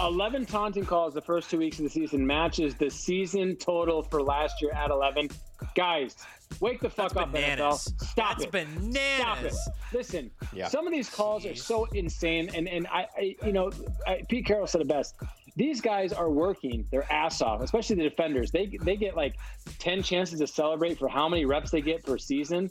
[0.00, 4.22] 11 taunting calls the first two weeks of the season matches the season total for
[4.22, 5.28] last year at 11.
[5.74, 6.16] Guys,
[6.60, 7.92] wake the fuck That's up, bananas.
[7.98, 8.00] NFL.
[8.06, 8.50] Stop That's it.
[8.52, 9.60] bananas.
[9.62, 9.96] Stop it.
[9.96, 10.68] Listen, Yeah.
[10.68, 13.70] some of these calls are so insane, and and I, I you know,
[14.06, 15.14] I, Pete Carroll said it best.
[15.56, 18.50] These guys are working their ass off, especially the defenders.
[18.50, 19.36] They they get like
[19.78, 22.70] 10 chances to celebrate for how many reps they get per season.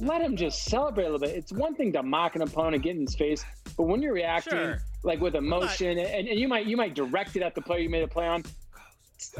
[0.00, 1.30] Let them just celebrate a little bit.
[1.36, 3.44] It's one thing to mock an opponent, get in his face,
[3.76, 4.78] but when you're reacting Sure.
[5.04, 7.90] Like with emotion, and, and you might you might direct it at the player you
[7.90, 8.42] made a play on.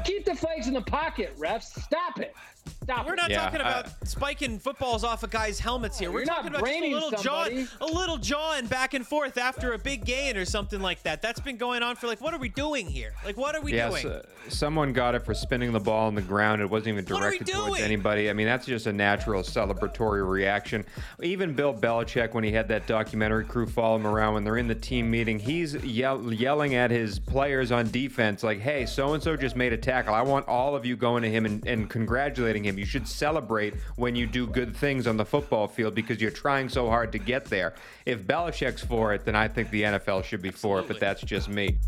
[0.04, 1.80] Keep the flags in the pocket, refs.
[1.80, 2.34] Stop it.
[2.82, 6.10] Stop We're not Yeah, talking I- about spiking footballs off of guys' helmets here.
[6.12, 7.64] We're talking about just a little somebody.
[7.64, 11.22] jaw, a little jawing back and forth after a big gain or something like that.
[11.22, 13.14] That's been going on for like, what are we doing here?
[13.24, 14.12] Like, what are we Yes, doing?
[14.14, 16.60] uh, someone got it for spinning the ball on the ground.
[16.60, 18.28] It wasn't even What are we directed towards anybody.
[18.28, 20.84] I mean, that's just a natural celebratory reaction.
[21.22, 24.68] Even Bill Belichick, when he had that documentary crew follow him around when they're in
[24.68, 29.22] the team meeting, he's yell- yelling at his players on defense, like, hey, so and
[29.22, 30.12] so just made a tackle.
[30.14, 32.78] I want all of you going to him and, and congratulating him.
[32.78, 36.68] You should celebrate when you do good things on the football field because you're trying
[36.68, 37.74] so hard to get there.
[38.06, 41.22] If Belichick's for it, then I think the NFL should be for it, but that's
[41.22, 41.78] just me.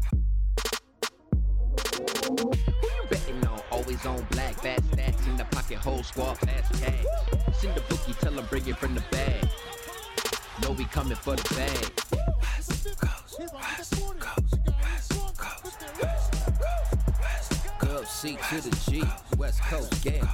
[2.27, 3.61] Who you betting on?
[3.70, 7.05] Always on black, fat stats in the pocket, whole squad, fast cash.
[7.55, 9.48] Send the bookie, tell him bring it from the bag.
[10.62, 11.92] Know we coming for the bag.
[14.19, 14.45] Gov
[18.05, 19.02] C to the G,
[19.39, 20.28] West Coast gang.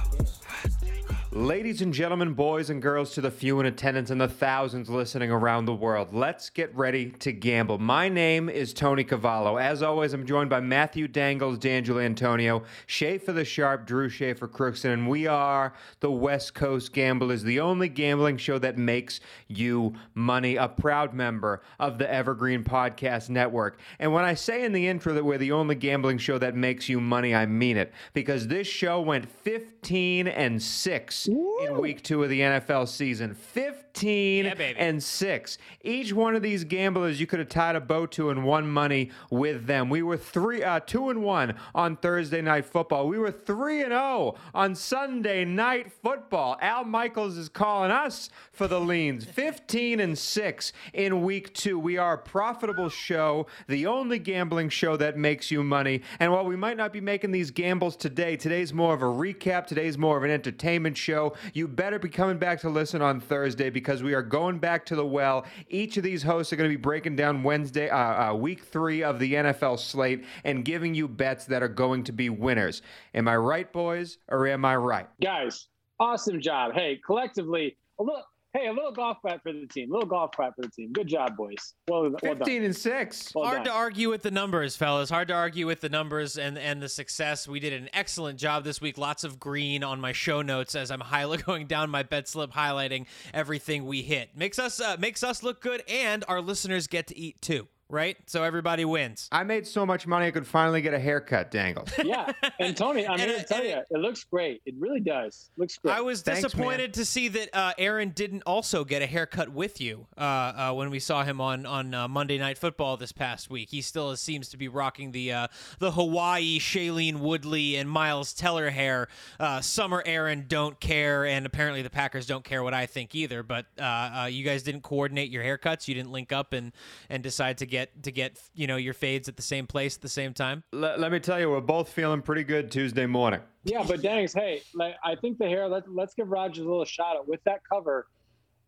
[1.35, 5.31] Ladies and gentlemen, boys and girls, to the few in attendance and the thousands listening
[5.31, 7.79] around the world, let's get ready to gamble.
[7.79, 9.57] My name is Tony Cavallo.
[9.57, 14.93] As always, I'm joined by Matthew Dangles, D'Angelo Antonio, Schaefer the Sharp, Drew Schaefer Crookston,
[14.93, 20.55] and we are the West Coast Gamblers, the only gambling show that makes you money,
[20.57, 23.79] a proud member of the Evergreen Podcast Network.
[23.97, 26.87] And when I say in the intro that we're the only gambling show that makes
[26.87, 32.23] you money, I mean it, because this show went 15 and 6 in week two
[32.23, 33.33] of the NFL season.
[33.33, 35.57] 15 Yeah, and 6.
[35.81, 39.11] Each one of these gamblers you could have tied a bow to and won money
[39.29, 39.89] with them.
[39.89, 43.07] We were three, uh, 2 and 1 on Thursday night football.
[43.07, 46.57] We were 3 and 0 on Sunday night football.
[46.61, 49.25] Al Michaels is calling us for the leans.
[49.25, 51.77] 15 and 6 in week two.
[51.77, 56.01] We are a profitable show, the only gambling show that makes you money.
[56.19, 59.67] And while we might not be making these gambles today, today's more of a recap,
[59.67, 61.12] today's more of an entertainment show.
[61.53, 64.95] You better be coming back to listen on Thursday because we are going back to
[64.95, 65.45] the well.
[65.69, 69.03] Each of these hosts are going to be breaking down Wednesday, uh, uh, week three
[69.03, 72.81] of the NFL slate and giving you bets that are going to be winners.
[73.13, 75.07] Am I right, boys, or am I right?
[75.21, 75.67] guys,
[75.99, 76.73] awesome job.
[76.73, 78.23] Hey, collectively, little.
[78.53, 79.89] Hey, a little golf clap for the team.
[79.89, 80.93] A little golf clap for the team.
[80.93, 81.73] Good job, boys.
[81.87, 82.37] Well, well done.
[82.37, 83.31] 15 and 6.
[83.33, 83.65] Well Hard done.
[83.65, 85.09] to argue with the numbers, fellas.
[85.09, 87.47] Hard to argue with the numbers and and the success.
[87.47, 88.99] We did an excellent job this week.
[88.99, 92.51] Lots of green on my show notes as I'm highly going down my bet slip,
[92.51, 94.37] highlighting everything we hit.
[94.37, 97.67] Makes us uh, makes us look good, and our listeners get to eat too.
[97.93, 98.17] Right?
[98.25, 99.29] So everybody wins.
[99.31, 101.85] I made so much money I could finally get a haircut, Dangle.
[102.03, 104.61] yeah, and Tony, I'm and, here to tell you, it- it looks great.
[104.65, 105.51] It really does.
[105.57, 105.93] Looks great.
[105.93, 109.79] I was Thanks, disappointed to see that uh, Aaron didn't also get a haircut with
[109.79, 113.51] you uh, uh, when we saw him on on uh, Monday Night Football this past
[113.51, 113.69] week.
[113.69, 118.71] He still seems to be rocking the uh, the Hawaii Shailene Woodley and Miles Teller
[118.71, 119.07] hair.
[119.39, 123.43] Uh, Summer Aaron don't care, and apparently the Packers don't care what I think either.
[123.43, 125.87] But uh, uh, you guys didn't coordinate your haircuts.
[125.87, 126.71] You didn't link up and
[127.09, 130.01] and decide to get to get you know your fades at the same place at
[130.01, 130.63] the same time.
[130.71, 133.41] let, let me tell you, we're both feeling pretty good Tuesday morning.
[133.63, 135.67] yeah, but Dangs, hey, like, I think the hair.
[135.67, 138.07] Let, let's give Rodgers a little shout out with that cover.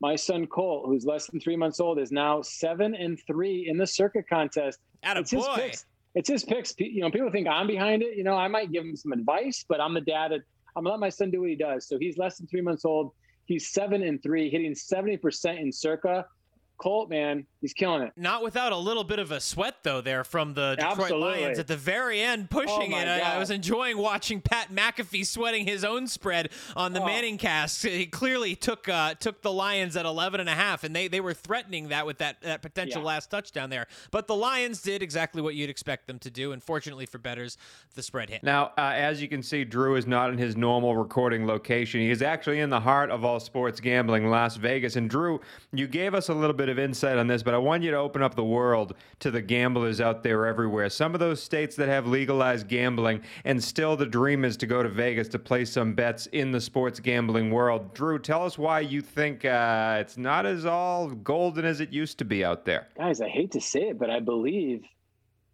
[0.01, 3.77] My son Colt, who's less than three months old, is now seven and three in
[3.77, 4.79] the Circa contest.
[5.03, 5.55] Atta it's his boy.
[5.55, 5.85] picks.
[6.15, 6.73] It's his picks.
[6.77, 8.17] You know, people think I'm behind it.
[8.17, 10.41] You know, I might give him some advice, but I'm the dad that
[10.75, 11.87] I'm gonna let my son do what he does.
[11.87, 13.11] So he's less than three months old.
[13.45, 16.25] He's seven and three, hitting 70% in circa.
[16.77, 18.13] Colt, man, he's killing it.
[18.15, 21.41] Not without a little bit of a sweat though there from the Detroit Absolutely.
[21.41, 23.07] Lions at the very end, pushing Oh, it.
[23.07, 27.05] I, I was enjoying watching Pat McAfee sweating his own spread on the Oh.
[27.05, 27.83] Manning cast.
[27.83, 31.21] He clearly took uh, took the Lions at 11 and a half, and they, they
[31.21, 33.07] were threatening that with that, that potential Yeah.
[33.07, 33.87] last touchdown there.
[34.11, 37.57] But the Lions did exactly what you'd expect them to do, and fortunately for betters,
[37.95, 38.43] the spread hit.
[38.43, 42.01] Now, uh, as you can see, Drew is not in his normal recording location.
[42.01, 44.95] He is actually in the heart of all sports gambling, Las Vegas.
[44.97, 45.41] And Drew,
[45.73, 47.97] you gave us a little bit of insight on this, but I want you to
[47.97, 50.89] open up the world to the gamblers out there everywhere.
[50.89, 54.83] Some of those states that have legalized gambling, and still the dream is to go
[54.83, 57.93] to Vegas to play some bets in the sports gambling world.
[57.93, 62.17] Drew, tell us why you think uh, it's not as all golden as it used
[62.19, 62.89] to be out there.
[62.97, 64.83] Guys, I hate to say it, but I believe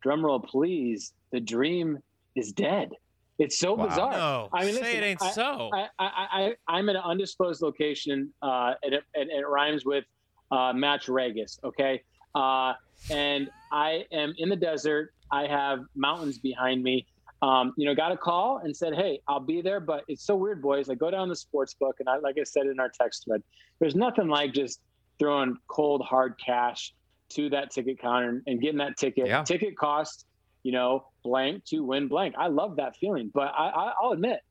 [0.04, 2.00] drumroll please, the dream
[2.36, 2.90] is dead.
[3.38, 3.88] It's so Wow.
[3.88, 4.12] bizarre.
[4.12, 5.70] No, I mean, say listen, it ain't I- so.
[5.74, 10.04] I, I, I, I'm in an undisclosed location, uh, and, it, and it rhymes with
[10.52, 12.04] uh, Match Regis, okay?
[12.36, 12.74] Uh,
[13.10, 15.14] and I am in the desert.
[15.32, 17.06] I have mountains behind me.
[17.42, 20.36] Um, you know, got a call and said, "Hey, I'll be there." But it's so
[20.36, 20.88] weird, boys.
[20.88, 23.42] Like, go down the sports book, and I, like I said in our text thread,
[23.80, 24.80] there's nothing like just
[25.18, 26.94] throwing cold hard cash
[27.30, 29.28] to that ticket counter and, and getting that ticket.
[29.28, 29.44] Yeah.
[29.44, 30.26] Ticket cost,
[30.64, 32.36] you know, blank to win blank.
[32.38, 34.42] I love that feeling, but I, I, I'll admit,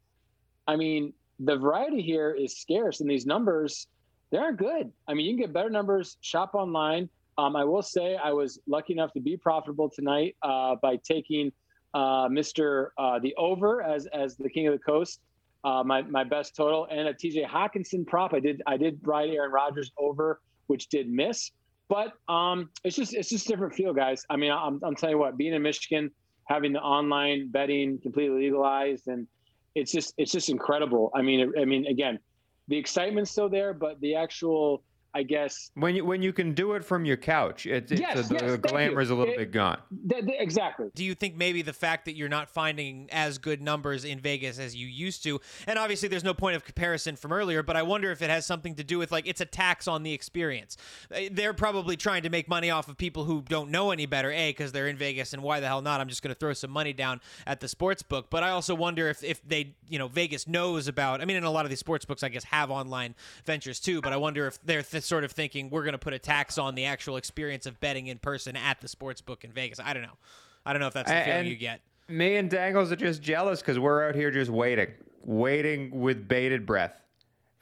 [0.66, 3.86] I mean, the variety here is scarce, and these numbers
[4.30, 4.92] they aren't good.
[5.08, 6.16] I mean, you can get better numbers.
[6.20, 7.08] Shop online.
[7.38, 11.52] Um, I will say I was lucky enough to be profitable tonight uh, by taking
[11.94, 12.88] uh, Mr.
[12.98, 15.20] Uh, the over as as the king of the coast.
[15.62, 18.32] Uh, my my best total and a TJ Hockenson prop.
[18.34, 21.50] I did I did ride Aaron Rodgers over, which did miss.
[21.88, 24.24] But um, it's just it's just a different feel, guys.
[24.30, 26.10] I mean, I'm I'm telling you what, being in Michigan,
[26.44, 29.26] having the online betting completely legalized, and
[29.74, 31.10] it's just it's just incredible.
[31.14, 32.20] I mean, I mean, again,
[32.70, 36.74] the excitement's still there, but the actual, I guess, When you when you can do
[36.74, 39.38] it from your couch, it, it's Yes, a, yes, the glamour is a little It-
[39.38, 39.78] bit gone.
[40.08, 40.86] th- th- exactly.
[40.94, 44.60] do you think maybe the fact that you're not finding as good numbers in Vegas
[44.60, 47.82] as you used to, and obviously there's no point of comparison from earlier, but I
[47.82, 50.76] wonder if it has something to do with like it's a tax on the experience.
[51.12, 54.30] Uh, They're probably trying to make money off of people who don't know any better,
[54.30, 56.00] A, because they're in Vegas, and why the hell not?
[56.00, 58.28] I'm just going to throw some money down at the sports book.
[58.30, 61.44] But I also wonder if, if they, you know, Vegas knows about, I mean, and
[61.46, 64.46] a lot of these sports books, I guess, have online ventures too, but I wonder
[64.46, 67.16] if they're th- sort of thinking we're going to put a tax on the actual
[67.16, 69.80] experience of betting in person at the sports book in Vegas.
[69.80, 70.18] I don't know.
[70.64, 71.80] I don't know if that's the feeling and- you get.
[72.08, 74.88] Me and Dangles are just jealous because we're out here just waiting,
[75.24, 77.00] waiting with bated breath.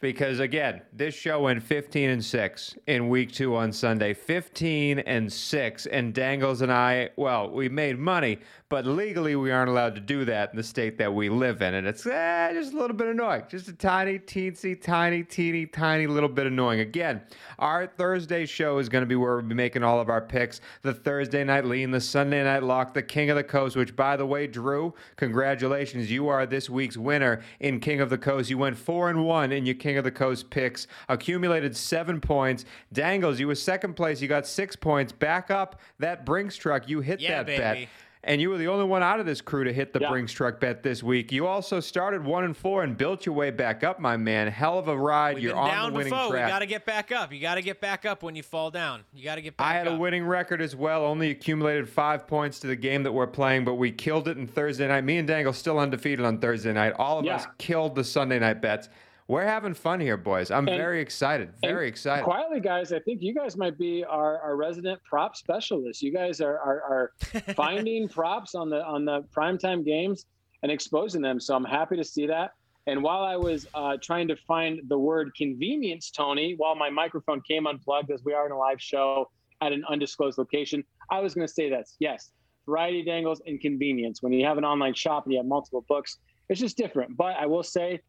[0.00, 4.14] Because again, this show went 15 and 6 in week two on Sunday.
[4.14, 5.86] 15 and 6.
[5.86, 10.24] And Dangles and I, well, we made money, but legally we aren't allowed to do
[10.26, 11.74] that in the state that we live in.
[11.74, 13.42] And it's eh, just a little bit annoying.
[13.48, 16.78] Just a tiny, teensy, tiny, teeny, tiny little bit annoying.
[16.78, 17.20] Again,
[17.58, 20.60] our Thursday show is going to be where we'll be making all of our picks.
[20.82, 24.16] The Thursday night lean, the Sunday night lock, the King of the Coast, which, by
[24.16, 26.08] the way, Drew, congratulations.
[26.08, 28.48] You are this week's winner in King of the Coast.
[28.48, 32.66] You went 4 and 1 in your King of the Coast picks, accumulated seven points.
[32.92, 34.20] Dangles, you were second place.
[34.20, 35.12] You got six points.
[35.12, 36.86] Back up that Brinks truck.
[36.90, 37.58] You hit Yeah, that baby.
[37.58, 37.88] bet.
[38.24, 40.10] And you were the only one out of this crew to hit the Yeah.
[40.10, 41.30] Brinks truck bet this week.
[41.32, 44.48] You also started one and four and built your way back up, my man.
[44.48, 45.36] Hell of a ride.
[45.36, 46.30] We've You're been on down the winning before.
[46.32, 46.44] track.
[46.46, 47.32] We got to get back up.
[47.32, 49.04] You got to get back up when you fall down.
[49.14, 49.94] You got to get back I had up.
[49.94, 51.06] a winning record as well.
[51.06, 54.46] Only accumulated five points to the game that we're playing, but we killed it in
[54.48, 55.04] Thursday night.
[55.04, 56.94] Me and Dangle still undefeated on Thursday night.
[56.98, 57.36] All of Yeah.
[57.36, 58.88] us killed the Sunday night bets.
[59.28, 60.50] We're having fun here, boys.
[60.50, 61.52] I'm And- very excited.
[61.60, 62.24] Very excited.
[62.24, 66.02] Quietly, guys, I think you guys might be our, our resident prop specialists.
[66.02, 67.12] You guys are are, are
[67.54, 70.24] finding props on the on the primetime games
[70.62, 71.38] and exposing them.
[71.40, 72.52] So I'm happy to see that.
[72.86, 77.42] And while I was uh, trying to find the word convenience, Tony, while my microphone
[77.42, 79.30] came unplugged as we are in a live show
[79.60, 81.96] at an undisclosed location, I was going to say this.
[81.98, 82.30] Yes,
[82.64, 84.22] variety dangles and convenience.
[84.22, 86.16] When you have an online shop and you have multiple books,
[86.48, 87.14] it's just different.
[87.14, 88.00] But I will say,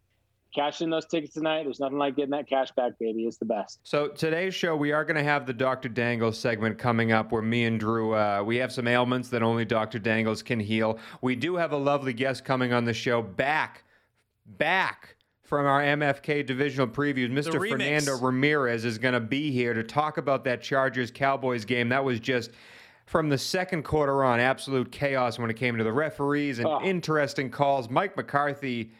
[0.53, 1.63] cash in those tickets tonight.
[1.63, 3.23] There's nothing like getting that cash back, baby.
[3.25, 3.79] It's the best.
[3.83, 5.89] So today's show, we are going to have the Dr.
[5.89, 9.65] Dangles segment coming up, where me and Drew, uh, we have some ailments that only
[9.65, 9.99] Dr.
[9.99, 10.97] Dangles can heal.
[11.21, 13.83] We do have a lovely guest coming on the show, back,
[14.45, 17.31] back from our MFK divisional previews.
[17.31, 17.67] Mr.
[17.69, 21.89] Fernando Ramirez is going to be here to talk about that Chargers Cowboys game.
[21.89, 22.51] That was just.
[23.05, 26.79] From the second quarter on, absolute chaos when it came to the referees and Oh.
[26.83, 27.89] interesting calls.
[27.89, 28.91] Mike McCarthy,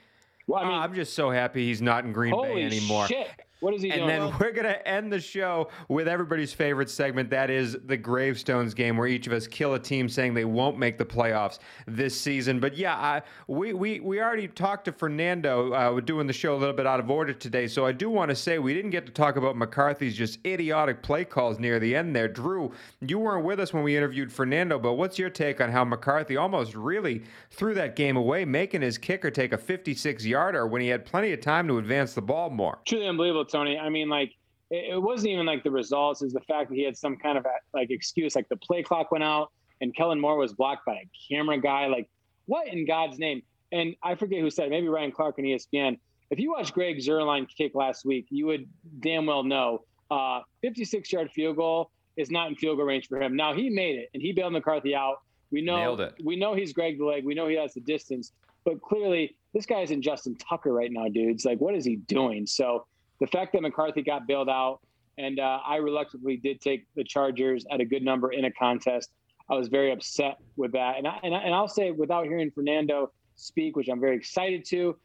[0.50, 3.06] Well, I mean, I'm just so happy he's not in Green Bay anymore.
[3.08, 3.27] shit!
[3.62, 4.08] What is he And doing?
[4.08, 7.30] then we're going to end the show with everybody's favorite segment.
[7.30, 10.78] That is the Gravestones game, where each of us kill a team saying they won't
[10.78, 12.60] make the playoffs this season.
[12.60, 15.74] But yeah, I, we, we, we already talked to Fernando.
[15.74, 17.68] Uh, we're doing the show a little bit out of order today.
[17.68, 21.04] So I do want to say we didn't get to talk about McCarthy's just idiotic
[21.04, 22.28] play calls near the end there.
[22.30, 25.84] Drew, you weren't with us when we interviewed Fernando, but what's your take on how
[25.84, 30.82] McCarthy almost really threw that game away, making his kicker take a 56 yarder when
[30.82, 32.78] he had plenty of time to advance the ball more?
[32.86, 33.77] truly unbelievable, Tony.
[33.77, 34.34] I mean, like
[34.70, 37.38] it, it wasn't even like the results; is the fact that he had some kind
[37.38, 39.51] of like excuse, like the play clock went out
[39.82, 41.88] and Kellen Moore was blocked by a camera guy.
[41.88, 42.10] Like,
[42.46, 43.41] what in God's name?
[43.72, 46.00] And I forget who said it, maybe Ryan Clark on ESPN.
[46.32, 48.68] If you watched Greg Zuerlein kick last week, you would
[49.00, 53.22] damn well know uh, 56 yard field goal is not in field goal range for
[53.22, 53.36] him.
[53.36, 55.22] Now he made it and he bailed McCarthy out.
[55.51, 57.25] We know we know he's Greg the leg.
[57.25, 58.34] We know he has the distance,
[58.65, 61.46] but clearly this guy's in Justin Tucker right now, dudes.
[61.46, 62.46] Like, what is he doing?
[62.46, 62.86] So
[63.20, 64.80] the fact that McCarthy got bailed out,
[65.18, 69.12] and uh, I reluctantly did take the Chargers at a good number in a contest.
[69.50, 70.98] I was very upset with that.
[70.98, 74.64] And I, and, I, and I'll say without hearing Fernando speak, which I'm very excited
[74.66, 74.96] to,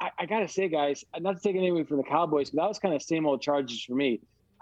[0.00, 2.68] I, I got to say, guys, not to take anything from the Cowboys, but that
[2.68, 4.20] was kind of same old Chargers for me.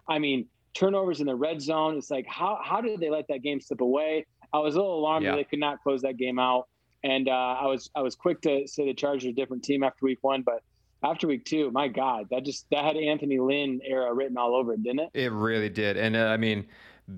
[0.09, 1.97] I mean, turnovers in the red zone.
[1.97, 4.27] It's like, how, how did they let that game slip away?
[4.53, 5.33] I was a little alarmed yeah.
[5.33, 6.69] that they could not close that game out.
[7.03, 9.83] And uh, I was I was quick to say the Chargers are a different team
[9.83, 10.63] after week one, but
[11.05, 14.73] after week two, my God, that just that had Anthony Lynn era written all over
[14.73, 15.11] it, didn't it?
[15.15, 15.97] It really did.
[15.97, 16.67] And uh, I mean,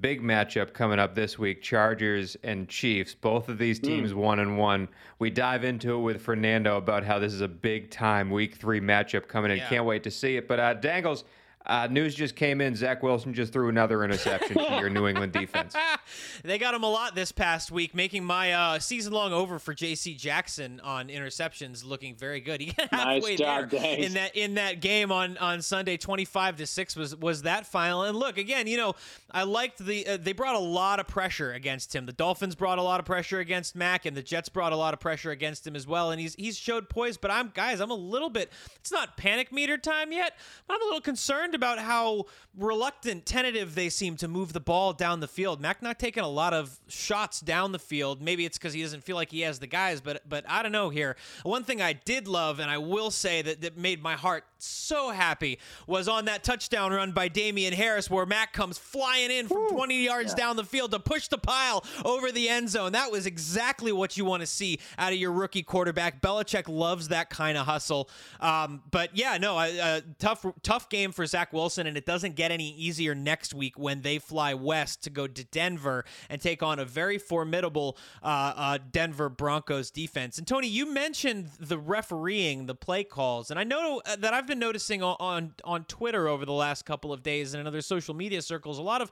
[0.00, 3.14] big matchup coming up this week Chargers and Chiefs.
[3.14, 4.16] Both of these teams mm.
[4.16, 4.88] one and one.
[5.18, 8.80] We dive into it with Fernando about how this is a big time week three
[8.80, 9.58] matchup coming in.
[9.58, 9.68] Yeah.
[9.68, 10.48] Can't wait to see it.
[10.48, 11.24] But uh, Dangles,
[11.66, 12.74] uh, news just came in.
[12.74, 15.74] Zach Wilson just threw another interception to your New England defense.
[16.44, 19.74] they got him a lot this past week, making my uh, season long over for
[19.74, 20.14] J.C.
[20.14, 22.60] Jackson on interceptions looking very good.
[22.66, 26.24] He got halfway nice job, there in that in that game on on Sunday, twenty
[26.24, 28.02] five to six was was that final.
[28.02, 28.94] And look again, you know,
[29.30, 32.06] I liked the uh, they brought a lot of pressure against him.
[32.06, 34.94] The Dolphins brought a lot of pressure against Mac, and the Jets brought a lot
[34.94, 36.10] of pressure against him as well.
[36.10, 37.16] And he's he's showed poise.
[37.16, 38.50] But I'm guys, I'm a little bit.
[38.76, 40.36] It's not panic meter time yet.
[40.66, 44.92] But I'm a little concerned about how reluctant, tentative they seem to move the ball
[44.92, 45.60] down the field.
[45.60, 48.22] Mac not taking a lot of shots down the field.
[48.22, 50.72] Maybe it's because he doesn't feel like he has the guys, but but I don't
[50.72, 51.16] know here.
[51.42, 55.10] One thing I did love, and I will say that that made my heart so
[55.10, 59.68] happy, was on that touchdown run by Damien Harris, where Mac comes flying in from
[59.70, 60.44] 20 yards yeah.
[60.44, 62.92] down the field to push the pile over the end zone.
[62.92, 66.20] That was exactly what you want to see out of your rookie quarterback.
[66.20, 68.08] Belichick loves that kind of hustle.
[68.40, 72.50] Um, but yeah, no, uh, tough tough game for Zach Wilson, and it doesn't get
[72.50, 76.78] any easier next week when they fly west to go to Denver and take on
[76.78, 80.38] a very formidable uh, uh, Denver Broncos defense.
[80.38, 84.55] And Tony, you mentioned the refereeing, the play calls, and I know that I've been
[84.58, 88.14] noticing on on, on Twitter over the last couple of days and in other social
[88.14, 89.10] media circles a lot of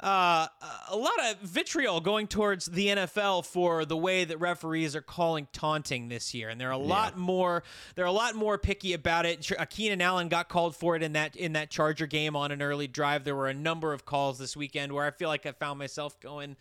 [0.00, 0.48] uh,
[0.88, 5.46] a lot of vitriol going towards the NFL for the way that referees are calling
[5.52, 6.84] taunting this year, and they're a yeah.
[6.84, 7.62] lot more
[7.94, 9.50] they're a lot more picky about it.
[9.56, 12.62] Uh, Keenan Allen got called for it in that in that Charger game on an
[12.62, 13.24] early drive.
[13.24, 16.18] There were a number of calls this weekend where I feel like I found myself
[16.20, 16.56] going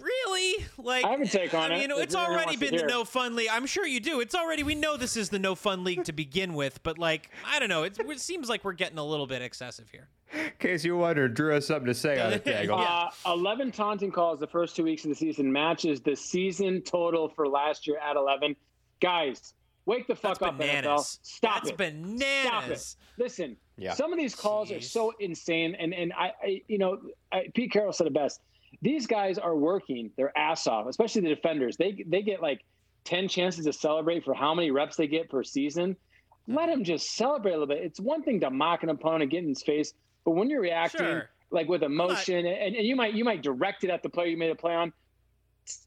[0.00, 1.98] really like I have a take on I mean, it.
[1.98, 3.48] it's already been the no fun league.
[3.50, 4.20] I'm sure you do.
[4.20, 7.30] It's already we know this is the no fun league to begin with, but like
[7.46, 7.84] I don't know.
[7.84, 10.08] it seems like we're getting a little bit excessive here.
[10.34, 12.42] In case you wonder, Drew has something to say on it.
[12.46, 12.74] yeah.
[12.74, 17.28] uh, Eleven taunting calls the first two weeks of the season matches the season total
[17.28, 18.56] for last year at eleven.
[19.00, 21.18] Guys, wake the fuck That's up, bananas.
[21.22, 21.26] NFL.
[21.26, 21.60] Stop it.
[21.60, 21.76] That's it.
[21.76, 22.16] bananas.
[22.42, 23.22] Stop it.
[23.22, 23.92] Listen, yeah.
[23.94, 24.78] some of these calls Jeez.
[24.78, 26.98] are so insane, and and I, I you know,
[27.30, 28.40] I, Pete Carroll said it best
[28.80, 31.76] these guys are working their ass off, especially the defenders.
[31.76, 32.64] They they get like
[33.04, 35.94] 10 chances to celebrate for how many reps they get per season.
[35.94, 36.56] Mm-hmm.
[36.56, 37.78] Let them just celebrate a little bit.
[37.78, 41.00] It's one thing to mock an opponent, get in his face, but when you're reacting
[41.00, 41.30] sure.
[41.50, 44.36] like with emotion, and, and you might you might direct it at the player you
[44.36, 44.92] made a play on,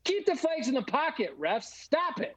[0.03, 1.63] keep the flags in the pocket, refs.
[1.63, 2.35] Stop it.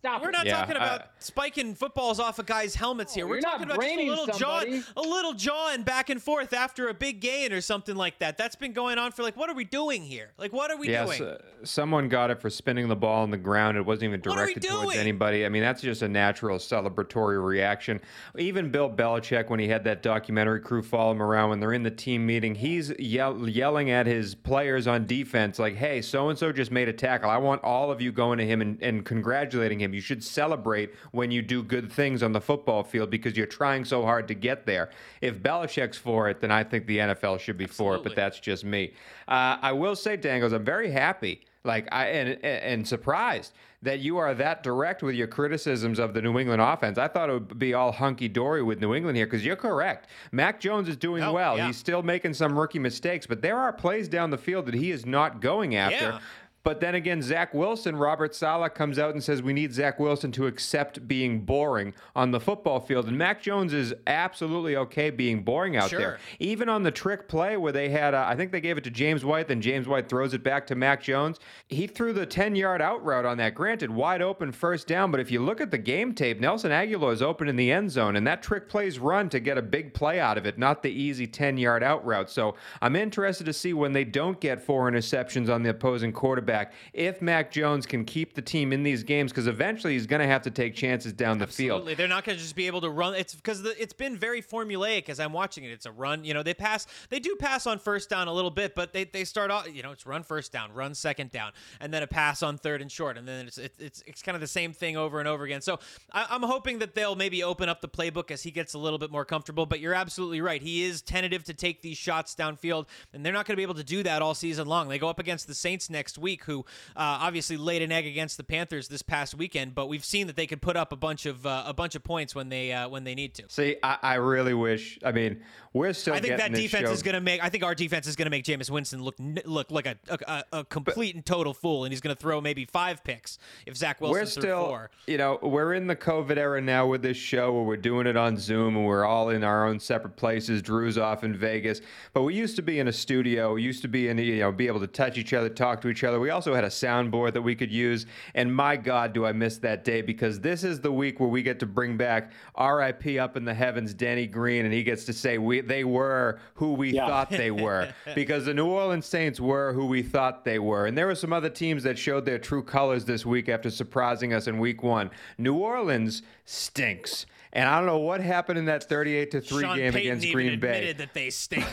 [0.00, 0.32] Stop We're it.
[0.32, 3.26] not yeah, talking about spiking footballs off of guys' helmets here.
[3.26, 4.64] We're talking about just a little jaw,
[4.96, 8.38] a little jawing back and forth after a big gain or something like that.
[8.38, 10.30] That's been going on for like, what are we doing here?
[10.38, 11.28] Like, what are we yes, doing?
[11.28, 13.76] Uh, someone got it for spinning the ball on the ground.
[13.76, 15.44] It wasn't even directed towards anybody.
[15.44, 18.00] I mean, that's just a natural celebratory reaction.
[18.38, 21.82] Even Bill Belichick, when he had that documentary crew follow him around when they're in
[21.82, 26.38] the team meeting, he's yell- yelling at his players on defense, like, "Hey, so and
[26.38, 27.28] so just made a tackle.
[27.28, 30.94] I want all of you going to him and, and congratulating him." You should celebrate
[31.12, 34.34] when you do good things on the football field because you're trying so hard to
[34.34, 34.90] get there.
[35.20, 37.96] If Belichick's for it, then I think the NFL should be Absolutely.
[37.96, 38.92] for it, but that's just me.
[39.28, 44.18] Uh, I will say, Dangles, I'm very happy like I and and surprised that you
[44.18, 46.98] are that direct with your criticisms of the New England offense.
[46.98, 50.08] I thought it would be all hunky dory with New England here because you're correct.
[50.32, 51.56] Mac Jones is doing oh, well.
[51.56, 51.66] Yeah.
[51.66, 54.90] He's still making some rookie mistakes, but there are plays down the field that he
[54.90, 55.96] is not going after.
[55.96, 56.18] Yeah.
[56.62, 60.30] But then again, Zach Wilson, Robert Saleh comes out and says we need Zach Wilson
[60.32, 63.08] to accept being boring on the football field.
[63.08, 65.98] And Mac Jones is absolutely okay being boring out sure.
[65.98, 66.18] there.
[66.38, 68.90] Even on the trick play where they had, uh, I think they gave it to
[68.90, 71.40] James White, then James White throws it back to Mac Jones.
[71.68, 73.54] He threw the 10 yard out route on that.
[73.54, 75.10] Granted, wide open first down.
[75.10, 77.90] But if you look at the game tape, Nelson Agholor is open in the end
[77.90, 78.16] zone.
[78.16, 80.90] And that trick play's run to get a big play out of it, not the
[80.90, 82.28] easy 10 yard out route.
[82.28, 86.49] So I'm interested to see when they don't get four interceptions on the opposing quarterback
[86.50, 90.20] quarterback if Mac Jones can keep the team in these games because eventually he's going
[90.20, 91.94] to have to take chances down the Absolutely.
[91.94, 91.98] field.
[91.98, 93.14] They're not going to just be able to run.
[93.14, 95.70] It's because it's been very formulaic as I'm watching it.
[95.70, 96.24] It's a run.
[96.24, 96.86] You know, they pass.
[97.08, 99.72] They do pass on first down a little bit, but they, they start off.
[99.72, 102.82] You know, it's run first down, run second down, and then a pass on third
[102.82, 105.28] and short, and then it's it's it's, it's kind of the same thing over and
[105.28, 105.60] over again.
[105.60, 105.78] So
[106.12, 108.98] I, I'm hoping that they'll maybe open up the playbook as he gets a little
[108.98, 109.66] bit more comfortable.
[109.66, 110.62] But you're absolutely right.
[110.62, 113.74] He is tentative to take these shots downfield, and they're not going to be able
[113.74, 114.88] to do that all season long.
[114.88, 116.60] They go up against the Saints next week, who
[116.96, 120.36] uh, obviously laid an egg against the Panthers this past weekend, but we've seen that
[120.36, 122.88] they could put up a bunch of uh, a bunch of points when they uh,
[122.88, 123.44] when they need to.
[123.48, 124.98] See, I, I really wish.
[125.04, 125.42] I mean,
[125.72, 126.14] we're still.
[126.14, 127.42] I think that defense show- is going to make.
[127.42, 130.44] I think our defense is going to make Jameis Winston look look like a a,
[130.52, 134.00] a complete and total fool, and he's going to throw maybe five picks if Zach
[134.00, 134.90] Wilson we're still, four.
[135.06, 138.16] you know, we're in the COVID era now with this show where we're doing it
[138.16, 140.62] on Zoom and we're all in our own separate places.
[140.62, 141.80] Drew's off in Vegas,
[142.12, 143.54] but we used to be in a studio.
[143.54, 145.88] We used to be in, you know, be able to touch each other, talk to
[145.88, 146.18] each other.
[146.20, 148.06] We also had a soundboard that we could use.
[148.34, 151.42] And my God, do I miss that day because this is the week where we
[151.42, 153.18] get to bring back R.I.P.
[153.18, 156.72] up in the heavens, Danny Green, and he gets to say we they were who
[156.74, 157.06] we Yeah.
[157.06, 160.86] thought they were because the New Orleans Saints were who we thought they were.
[160.86, 164.32] And there were some other teams that showed their true colors this week after surprising
[164.32, 165.10] us in week one.
[165.38, 167.26] New Orleans stinks.
[167.52, 170.26] And I don't know what happened in that 38 to 3 Sean game Payton against
[170.26, 170.68] even Green Bay.
[170.68, 171.66] admitted that they stink.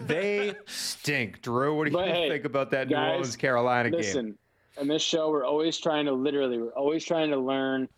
[0.00, 1.42] They stink.
[1.42, 3.98] Drew, what do you hey, think about that New guys, Orleans Carolina game?
[3.98, 4.38] Listen,
[4.80, 7.88] in this show, we're always trying to literally, we're always trying to learn,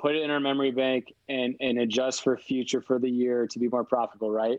[0.00, 3.58] put it in our memory bank, and and adjust for future for the year to
[3.58, 4.30] be more profitable.
[4.30, 4.58] Right?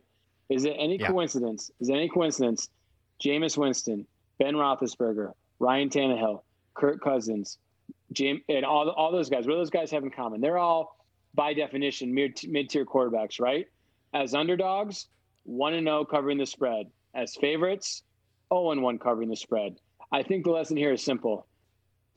[0.49, 1.07] Is it any Yeah.
[1.07, 1.71] coincidence?
[1.79, 2.69] Is it any coincidence?
[3.23, 4.05] Jameis Winston,
[4.37, 6.41] Ben Roethlisberger, Ryan Tannehill,
[6.75, 7.57] Kirk Cousins,
[8.11, 9.47] Jim, and all all those guys.
[9.47, 10.41] What do those guys have in common?
[10.41, 10.95] They're all,
[11.33, 13.67] by definition, mid tier quarterbacks, right?
[14.13, 15.07] As underdogs,
[15.43, 16.91] one and zero covering the spread.
[17.15, 18.03] As favorites,
[18.51, 19.77] zero and one covering the spread.
[20.11, 21.47] I think the lesson here is simple: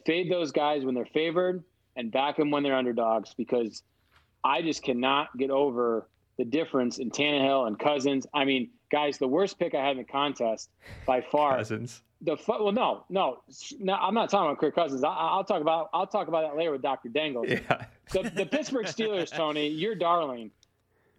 [0.05, 1.65] fade those guys when they're favored
[1.97, 3.35] and back them when they're underdogs.
[3.35, 3.83] Because
[4.45, 6.09] I just cannot get over
[6.39, 8.27] the difference in Tannehill and Cousins.
[8.35, 10.71] I mean, guys, the worst pick I had in the contest
[11.07, 12.03] by far Cousins.
[12.21, 13.39] the fu- well, no, no,
[13.79, 13.95] no.
[13.95, 15.05] I'm not talking about Kirk Cousins.
[15.05, 17.09] I, I'll talk about I'll talk about that later with Dr.
[17.09, 17.47] Dangle.
[17.47, 17.87] Yeah.
[18.13, 20.51] The, the Pittsburgh Steelers, Tony, your darling.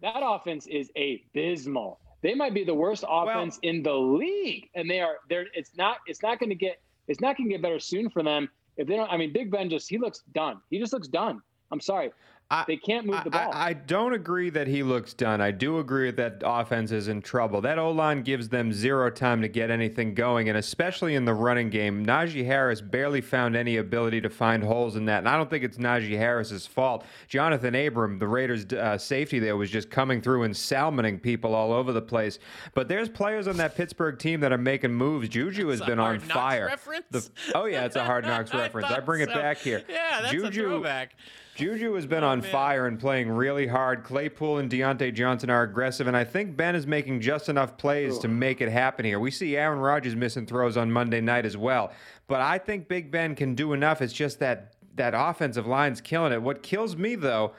[0.00, 1.98] That offense is abysmal.
[2.22, 5.16] They might be the worst offense in the league, and they are.
[5.28, 5.46] They're.
[5.54, 5.98] It's not.
[6.06, 6.80] It's not going to get.
[7.06, 9.10] It's not going to get better soon for them if they don't.
[9.10, 10.60] I mean, Big Ben just he looks done.
[10.70, 11.40] He just looks done.
[11.70, 12.10] I'm sorry.
[12.50, 13.50] I- they can't move the ball.
[13.52, 15.40] I, I don't agree that he looks done.
[15.42, 17.60] I do agree that offense is in trouble.
[17.60, 21.34] That O line gives them zero time to get anything going, and especially in the
[21.34, 25.18] running game, Najee Harris barely found any ability to find holes in that.
[25.18, 27.04] And I don't think it's Najee Harris's fault.
[27.28, 31.72] Jonathan Abram, the Raiders' uh, safety there, was just coming through and salmoning people all
[31.72, 32.38] over the place.
[32.74, 35.28] But there's players on that Pittsburgh team that are making moves.
[35.28, 36.66] Juju has That's a been on Hard Knocks fire.
[36.66, 37.04] reference?
[37.10, 38.86] The- oh yeah, it's a hard knocks reference.
[38.86, 39.34] I, thought bring it so.
[39.34, 39.82] back here.
[39.86, 41.14] Yeah, that's a Juju, throwback.
[41.58, 42.50] Juju has been on man.
[42.52, 44.04] fire and playing really hard.
[44.04, 48.16] Claypool and Diontae Johnson are aggressive, and I think Ben is making just enough plays
[48.20, 49.18] to make it happen here.
[49.18, 51.92] We see Aaron Rodgers missing throws on Monday night as well,
[52.28, 54.00] but I think Big Ben can do enough.
[54.00, 56.40] It's just that that offensive line's killing it.
[56.40, 57.54] What kills me though,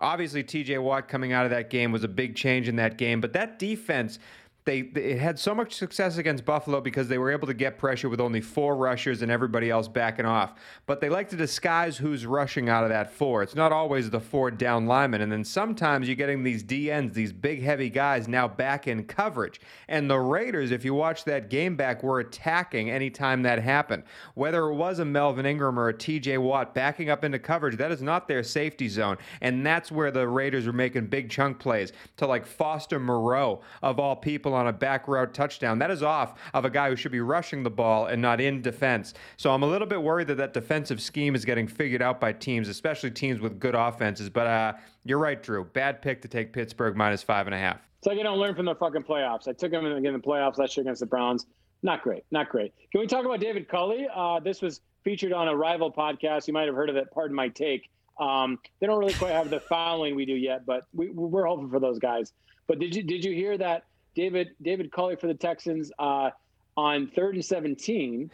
[0.00, 0.78] obviously T.J.
[0.78, 3.60] Watt coming out of that game was a big change in that game, but that
[3.60, 4.18] defense.
[4.64, 8.10] They, they had so much success against Buffalo because they were able to get pressure
[8.10, 10.52] with only four rushers and everybody else backing off.
[10.84, 13.42] But they like to disguise who's rushing out of that four.
[13.42, 15.22] It's not always the four down linemen.
[15.22, 19.58] And then sometimes you're getting these DNs, these big, heavy guys now back in coverage.
[19.88, 24.02] And the Raiders, if you watch that game back, were attacking anytime that happened.
[24.34, 27.90] Whether it was a Melvin Ingram or a TJ Watt backing up into coverage, that
[27.90, 29.16] is not their safety zone.
[29.40, 33.98] And that's where the Raiders were making big chunk plays to like Foster Moreau, of
[33.98, 35.78] all people, on a back route touchdown.
[35.78, 38.60] That is off of a guy who should be rushing the ball and not in
[38.60, 39.14] defense.
[39.36, 42.32] So I'm a little bit worried that that defensive scheme is getting figured out by
[42.32, 44.28] teams, especially teams with good offenses.
[44.28, 44.72] But uh,
[45.04, 45.64] you're right, Drew.
[45.64, 47.80] Bad pick to take Pittsburgh minus five and a half.
[47.98, 49.48] It's like I don't learn from the fucking playoffs.
[49.48, 51.46] I took them in the playoffs last year against the Browns.
[51.82, 52.24] Not great.
[52.30, 52.72] Not great.
[52.92, 54.06] Can we talk about David Culley?
[54.14, 56.46] Uh, this was featured on a rival podcast.
[56.46, 57.10] You might have heard of it.
[57.12, 57.88] Pardon my take.
[58.20, 61.70] Um, they don't really quite have the following we do yet, but we, we're hoping
[61.70, 62.32] for those guys.
[62.66, 63.84] But did you did you hear that
[64.18, 66.30] David David Culley for the Texans uh,
[66.76, 68.32] on third and seventeen?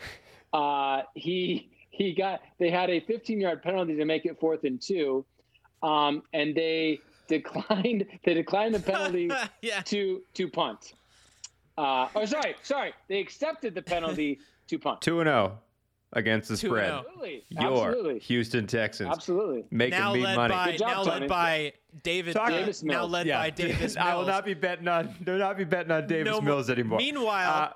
[0.55, 4.81] Uh, he he got they had a 15 yard penalty to make it fourth and
[4.81, 5.27] two,
[5.83, 9.31] um, and they declined they declined the penalty
[9.63, 9.83] yeah.
[9.83, 10.95] to to punt.
[11.77, 12.95] Uh, oh, sorry, sorry.
[13.09, 15.03] They accepted the penalty to punt.
[15.03, 15.59] 2 and 0
[16.15, 16.87] against the spread.
[16.91, 16.99] 0.
[17.07, 19.65] Absolutely, Your absolutely, Houston Texans absolutely.
[19.71, 20.55] making Now me led money.
[20.55, 21.21] by job, now Tony.
[21.21, 21.73] led by
[22.03, 22.33] David.
[22.35, 23.11] Talk- Davis now Mills.
[23.13, 23.97] led by Davis Mills.
[24.01, 25.15] I will not be betting on.
[25.25, 26.99] Do not be betting on Davis No Mills anymore.
[26.99, 27.73] Meanwhile, Uh,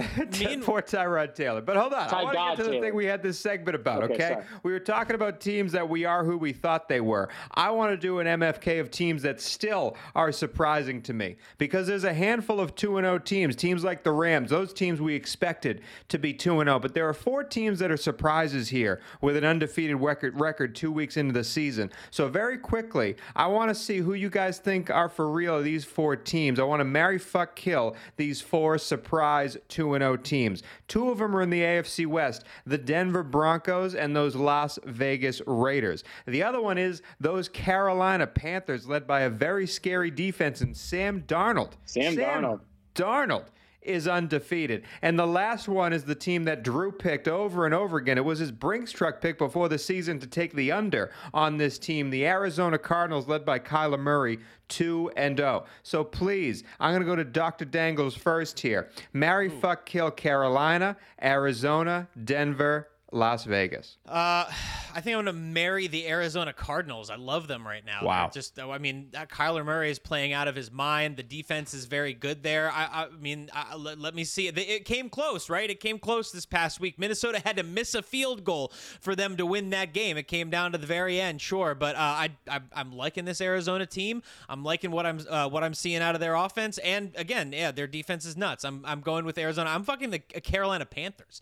[0.38, 1.60] Mean- for Tyrod Taylor.
[1.60, 2.86] But hold on, Ty I Ty want to get to the Taylor.
[2.86, 4.02] thing we had this segment about.
[4.04, 7.28] Okay, Okay, we were talking about teams that we are who we thought they were.
[7.52, 11.86] I want to do an MFK of teams that still are surprising to me because
[11.86, 13.56] there's a handful of two and zero teams.
[13.56, 17.08] Teams like the Rams, those teams we expected to be two and zero, but there
[17.08, 21.32] are four teams that are surprises here with an undefeated record record two weeks into
[21.32, 21.90] the season.
[22.10, 25.84] So very quickly, I want to see who you guys think are for real these
[25.84, 26.58] four teams.
[26.60, 29.56] I want to marry, fuck, kill these four surprise
[29.98, 30.62] 2 0 teams.
[30.88, 35.42] Two of them are in the AFC West the Denver Broncos and those Las Vegas
[35.46, 36.04] Raiders.
[36.26, 41.22] The other one is those Carolina Panthers, led by a very scary defense and Sam
[41.22, 41.72] Darnold.
[41.86, 42.60] Sam Darnold.
[42.94, 43.46] Darnold
[43.82, 44.84] is undefeated.
[45.02, 48.18] And the last one is the team that Drew picked over and over again.
[48.18, 51.78] It was his Brinks truck pick before the season to take the under on this
[51.78, 54.38] team, the Arizona Cardinals, led by Kyler Murray,
[54.68, 55.64] 2 and 0.
[55.82, 57.64] So please, I'm going to go to Dr.
[57.64, 58.90] Dangles first here.
[59.12, 63.96] Marry, fuck, kill Carolina, Arizona, Denver, Las Vegas.
[64.06, 64.44] Uh,
[64.92, 67.10] I think I'm going to marry the Arizona Cardinals.
[67.10, 68.00] I love them right now.
[68.02, 68.24] Wow.
[68.24, 71.16] They're Just, I mean, Kyler Murray is playing out of his mind.
[71.16, 72.72] The defense is very good there.
[72.72, 74.48] I, I mean, I, let, let me see.
[74.48, 75.70] It, it came close, right?
[75.70, 76.98] It came close this past week.
[76.98, 80.16] Minnesota had to miss a field goal for them to win that game.
[80.16, 83.40] It came down to the very end, sure, but uh, I, I, I'm liking this
[83.40, 84.24] Arizona team.
[84.48, 87.70] I'm liking what I'm, uh, what I'm seeing out of their offense, and again, yeah,
[87.70, 88.64] their defense is nuts.
[88.64, 89.70] I'm, I'm going with Arizona.
[89.70, 91.40] I'm fucking the Carolina Panthers.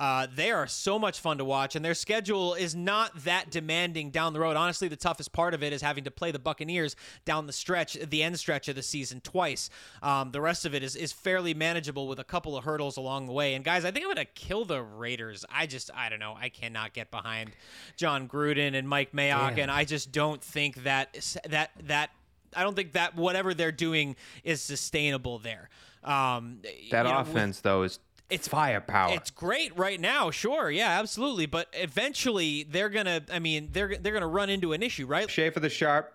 [0.00, 4.10] Uh, they are so much fun to watch, and their schedule is not that demanding
[4.10, 4.56] down the road.
[4.56, 7.98] Honestly, the toughest part of it is having to play the Buccaneers down the stretch,
[8.08, 9.68] the end stretch of the season twice.
[10.02, 13.26] Um, the rest of it is, is fairly manageable with a couple of hurdles along
[13.26, 13.52] the way.
[13.52, 15.44] And guys, I think I'm to kill the Raiders.
[15.50, 17.50] I just, I don't know, I cannot get behind
[17.98, 21.12] Jon Gruden and Mike Mayock, and I just don't think that
[21.46, 22.10] that that.
[22.56, 25.68] I don't think that whatever they're doing is sustainable there.
[26.02, 26.60] Um,
[26.90, 28.00] That you know, with- offense, though, is
[28.30, 29.14] it's firepower.
[29.14, 31.46] It's great right now, sure, yeah, absolutely.
[31.46, 33.22] But eventually, they're gonna.
[33.32, 35.28] I mean, they're they're gonna run into an issue, right?
[35.30, 36.14] Schaefer the Sharp,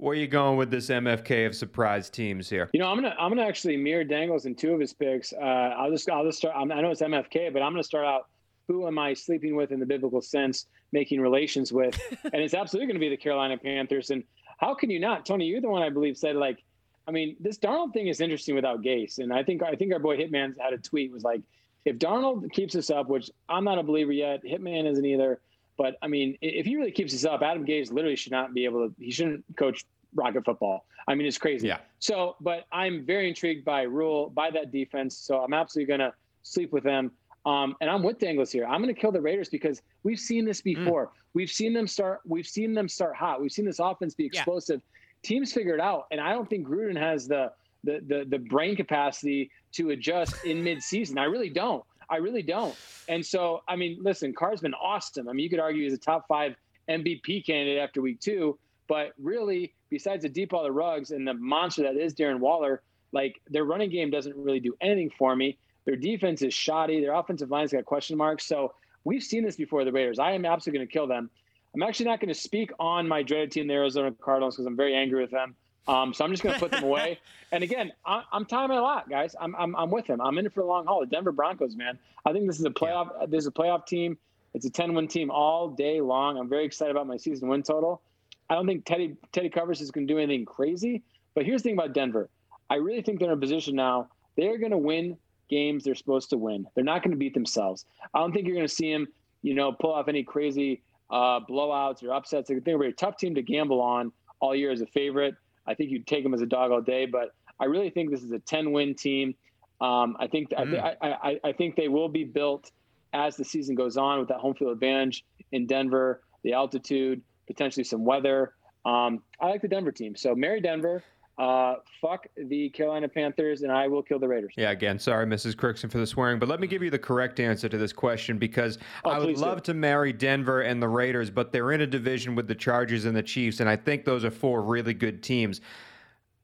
[0.00, 2.70] where are you going with this MFK of surprise teams here?
[2.72, 5.32] You know, I'm gonna I'm gonna actually mirror Dangles in two of his picks.
[5.34, 6.54] Uh, I'll just I'll just start.
[6.56, 8.28] I'm, I know it's MFK, but I'm gonna start out.
[8.66, 12.00] Who am I sleeping with in the biblical sense, making relations with?
[12.32, 14.10] and it's absolutely going to be the Carolina Panthers.
[14.10, 14.22] And
[14.58, 15.46] how can you not, Tony?
[15.46, 16.62] You're the one I believe said like,
[17.06, 19.18] I mean, this Darnold thing is interesting without Gase.
[19.18, 21.42] And I think I think our boy Hitman had a tweet was like,
[21.84, 25.40] if Darnold keeps this up, which I'm not a believer yet, Hitman isn't either.
[25.76, 28.64] But I mean, if he really keeps this up, Adam Gase literally should not be
[28.64, 28.94] able to.
[28.98, 29.84] He shouldn't coach
[30.14, 30.84] rocket football.
[31.08, 31.68] I mean, it's crazy.
[31.68, 31.78] Yeah.
[31.98, 35.16] So, but I'm very intrigued by Rhule, by that defense.
[35.16, 37.12] So I'm absolutely going to sleep with them.
[37.46, 38.66] Um, and I'm with Dangles here.
[38.66, 41.10] I'm going to kill the Raiders because we've seen this before.
[41.32, 42.20] We've seen them start.
[42.26, 43.40] We've seen them start hot.
[43.40, 44.80] We've seen this offense be Yeah.
[45.22, 47.52] Teams figure it out, and I don't think Gruden has the
[47.84, 51.18] the the, the brain capacity to adjust in midseason.
[51.18, 51.84] I really don't.
[52.08, 52.74] I really don't.
[53.08, 55.28] And so, I mean, listen, Carr's been awesome.
[55.28, 56.56] I mean, you could argue he's a top five
[56.88, 61.34] MVP candidate after week two, but really, besides the deep ball of Ruggs and the
[61.34, 65.56] monster that is Darren Waller, like their running game doesn't really do anything for me.
[65.84, 67.00] Their defense is shoddy.
[67.00, 68.44] Their offensive line's got question marks.
[68.44, 70.18] So we've seen this before the Raiders.
[70.18, 71.30] I am absolutely going to kill them.
[71.74, 74.76] I'm actually not going to speak on my dreaded team, the Arizona Cardinals, because I'm
[74.76, 75.54] very angry with them.
[75.88, 77.18] Um, so I'm just going to put them away.
[77.52, 79.34] And again, I, I'm timing a lot, guys.
[79.40, 80.20] I'm, I'm I'm with them.
[80.20, 81.00] I'm in it for the long haul.
[81.00, 81.98] The Denver Broncos, man.
[82.24, 83.28] I think this is a playoff.
[83.28, 84.16] This is a playoff team.
[84.54, 86.38] It's a 10 win team all day long.
[86.38, 88.02] I'm very excited about my season win total.
[88.48, 91.02] I don't think Teddy Teddy Covers is going to do anything crazy.
[91.34, 92.30] But here's the thing about Denver.
[92.68, 94.10] I really think they're in a position now.
[94.36, 95.16] They're going to win
[95.48, 96.66] games they're supposed to win.
[96.74, 97.84] They're not going to beat themselves.
[98.14, 99.08] I don't think you're going to see them,
[99.42, 102.50] you know, pull off any crazy uh, blowouts or upsets.
[102.50, 105.34] I think they're a tough team to gamble on all year as a favorite.
[105.66, 108.22] I think you'd take them as a dog all day, but I really think this
[108.22, 109.34] is a 10 win team.
[109.80, 112.70] Um, I think I, I, I, I think they will be built
[113.12, 117.84] as the season goes on with that home field advantage in Denver, the altitude, potentially
[117.84, 118.54] some weather.
[118.84, 120.16] Um, I like the Denver team.
[120.16, 121.02] So marry Denver,
[121.40, 124.52] uh, fuck the Carolina Panthers, and I will kill the Raiders.
[124.56, 125.54] Yeah, again, sorry, Mrs.
[125.56, 128.36] Crookston, for the swearing, but let me give you the correct answer to this question
[128.36, 129.46] because Oh, I would please do.
[129.46, 133.06] love to marry Denver and the Raiders, but they're in a division with the Chargers
[133.06, 135.62] and the Chiefs, and I think those are four really good teams.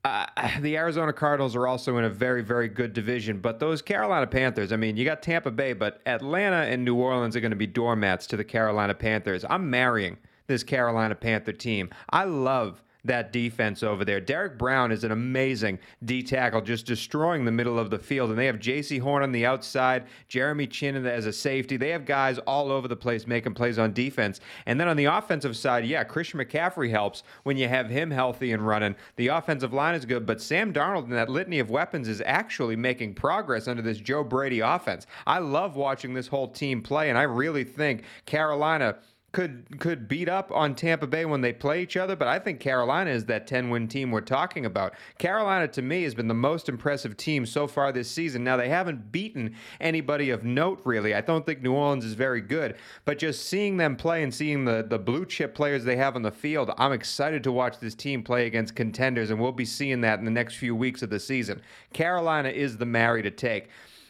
[0.04, 0.24] Uh,
[0.60, 4.72] the Arizona Cardinals are also in a very, very good division, but those Carolina Panthers,
[4.72, 7.66] I mean, you got Tampa Bay, but Atlanta and New Orleans are going to be
[7.66, 9.44] doormats to the Carolina Panthers.
[9.50, 11.90] I'm marrying this Carolina Panther team.
[12.10, 14.20] I love that defense over there.
[14.20, 18.30] Derrick Brown is an amazing D tackle, just destroying the middle of the field.
[18.30, 21.76] And they have Jaycee Horn on the outside, Jeremy Chinn as a safety.
[21.76, 24.40] They have guys all over the place making plays on defense.
[24.66, 28.52] And then on the offensive side, yeah, Christian McCaffrey helps when you have him healthy
[28.52, 28.96] and running.
[29.16, 32.76] The offensive line is good, but Sam Darnold and that litany of weapons is actually
[32.76, 35.06] making progress under this Joe Brady offense.
[35.26, 38.96] I love watching this whole team play, and I really think Carolina
[39.36, 42.58] could could beat up on Tampa Bay when they play each other, but I think
[42.58, 44.94] Carolina is that 10-win team we're talking about.
[45.18, 48.42] Carolina to me has been the most impressive team so far this season.
[48.42, 51.14] Now they haven't beaten anybody of note really.
[51.14, 54.64] I don't think New Orleans is very good, but just seeing them play and seeing
[54.64, 57.94] the the blue chip players they have on the field, I'm excited to watch this
[57.94, 61.10] team play against contenders and we'll be seeing that in the next few weeks of
[61.10, 61.60] the season.
[61.92, 63.68] Carolina is the marry to take.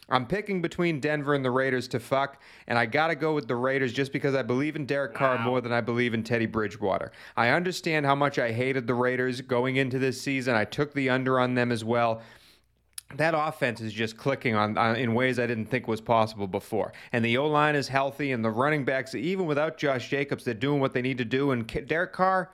[0.09, 3.47] I'm picking between Denver and the Raiders to fuck, and I got to go with
[3.47, 6.45] the Raiders just because I believe in Derek Carr more than I believe in Teddy
[6.45, 7.11] Bridgewater.
[7.35, 10.55] I understand how much I hated the Raiders going into this season.
[10.55, 12.21] I took the under on them as well
[13.15, 16.91] that offense is just clicking on, on, in ways I didn't think was possible before.
[17.13, 20.53] And the O line is healthy, and the running backs, even without Josh Jacobs, they're
[20.53, 21.51] doing what they need to do.
[21.51, 22.51] And Derek Carr,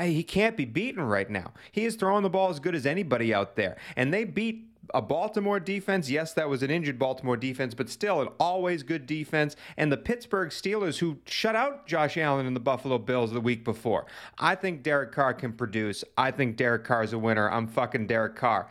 [0.00, 1.52] he can't be beaten right now.
[1.72, 5.02] He is throwing the ball as good as anybody out there, and they beat a
[5.02, 6.10] Baltimore defense.
[6.10, 9.56] Yes, that was an injured Baltimore defense, but still an always good defense.
[9.76, 13.64] And the Pittsburgh Steelers, who shut out Josh Allen and the Buffalo Bills the week
[13.64, 14.06] before.
[14.38, 16.04] I think Derek Carr can produce.
[16.16, 17.50] I think Derek Carr is a winner.
[17.50, 18.68] I'm fucking Derek Carr.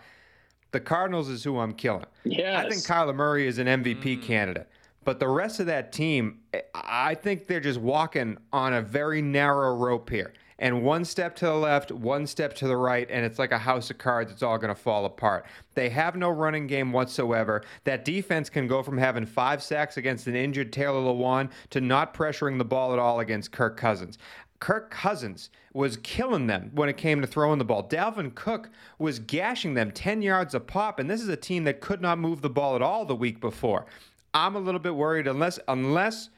[0.71, 2.05] The Cardinals is who I'm killing.
[2.23, 2.65] Yes.
[2.65, 4.23] I think Kyler Murray is an MVP mm.
[4.23, 4.67] candidate.
[5.03, 6.39] But the rest of that team,
[6.75, 11.45] I think they're just walking on a very narrow rope here and one step to
[11.45, 14.31] the left, one step to the right, and it's like a house of cards.
[14.31, 15.47] It's all going to fall apart.
[15.73, 17.63] They have no running game whatsoever.
[17.83, 22.13] That defense can go from having five sacks against an injured Taylor Lewan to not
[22.13, 24.19] pressuring the ball at all against Kirk Cousins.
[24.59, 27.89] Kirk Cousins was killing them when it came to throwing the ball.
[27.89, 28.69] Dalvin Cook
[28.99, 32.19] was gashing them 10 yards a pop, and this is a team that could not
[32.19, 33.87] move the ball at all the week before.
[34.35, 36.29] I'm a little bit worried unless unless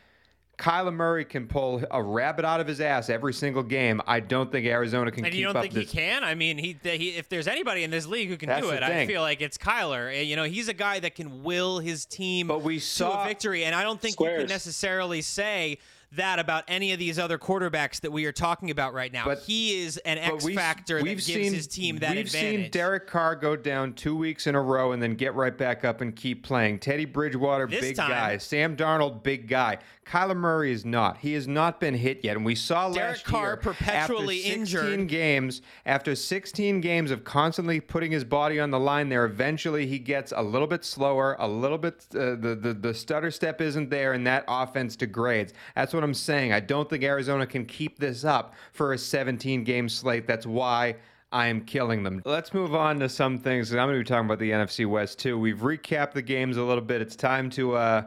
[0.57, 4.01] Kyler Murray can pull a rabbit out of his ass every single game.
[4.05, 5.25] I don't think Arizona can.
[5.25, 5.89] And you don't think this.
[5.91, 6.23] he can?
[6.23, 8.83] I mean, he, he, if there's anybody in this league who can That's do it,
[8.83, 10.13] I feel like it's Kyler.
[10.13, 13.21] Eh, you know, he's a guy that can will his team but we saw, to
[13.23, 14.41] a victory, and I don't think squares.
[14.41, 15.79] you can necessarily say
[16.15, 19.25] that about any of these other quarterbacks that we are talking about right now.
[19.25, 22.61] But, he is an X we, factor that gives seen, his team that we've advantage.
[22.61, 25.83] seen Derek Carr go down two weeks in a row and then get right back
[25.83, 26.79] up and keep playing.
[26.79, 28.37] Teddy Bridgewater, this big time, guy.
[28.37, 29.79] Sam Darnold, big guy.
[30.05, 31.17] Kyler Murray is not.
[31.17, 33.03] He has not been hit yet, and we saw last year.
[33.03, 35.07] Derek last Carr year perpetually after 16 injured.
[35.07, 35.61] games.
[35.85, 40.33] After 16 games of constantly putting his body on the line, there eventually he gets
[40.35, 44.13] a little bit slower, a little bit uh, the, the the stutter step isn't there,
[44.13, 45.53] and that offense degrades.
[45.75, 46.53] That's what I'm saying.
[46.53, 50.27] I don't think Arizona can keep this up for a 17 game slate.
[50.27, 50.95] That's why.
[51.31, 52.21] I am killing them.
[52.25, 53.71] Let's move on to some things.
[53.71, 55.35] I'm going to be talking about the NFC West too.
[55.39, 57.01] We've recapped the games a little bit.
[57.01, 58.03] It's time to uh,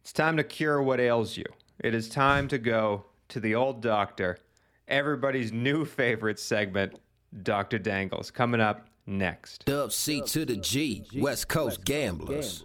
[0.00, 1.44] it's time to cure what ails you.
[1.80, 4.38] It is time to go to the old doctor.
[4.88, 6.98] Everybody's new favorite segment,
[7.42, 7.78] Dr.
[7.78, 9.64] Dangles, coming up next.
[9.66, 12.64] Dub C to the G, West Coast Gamblers.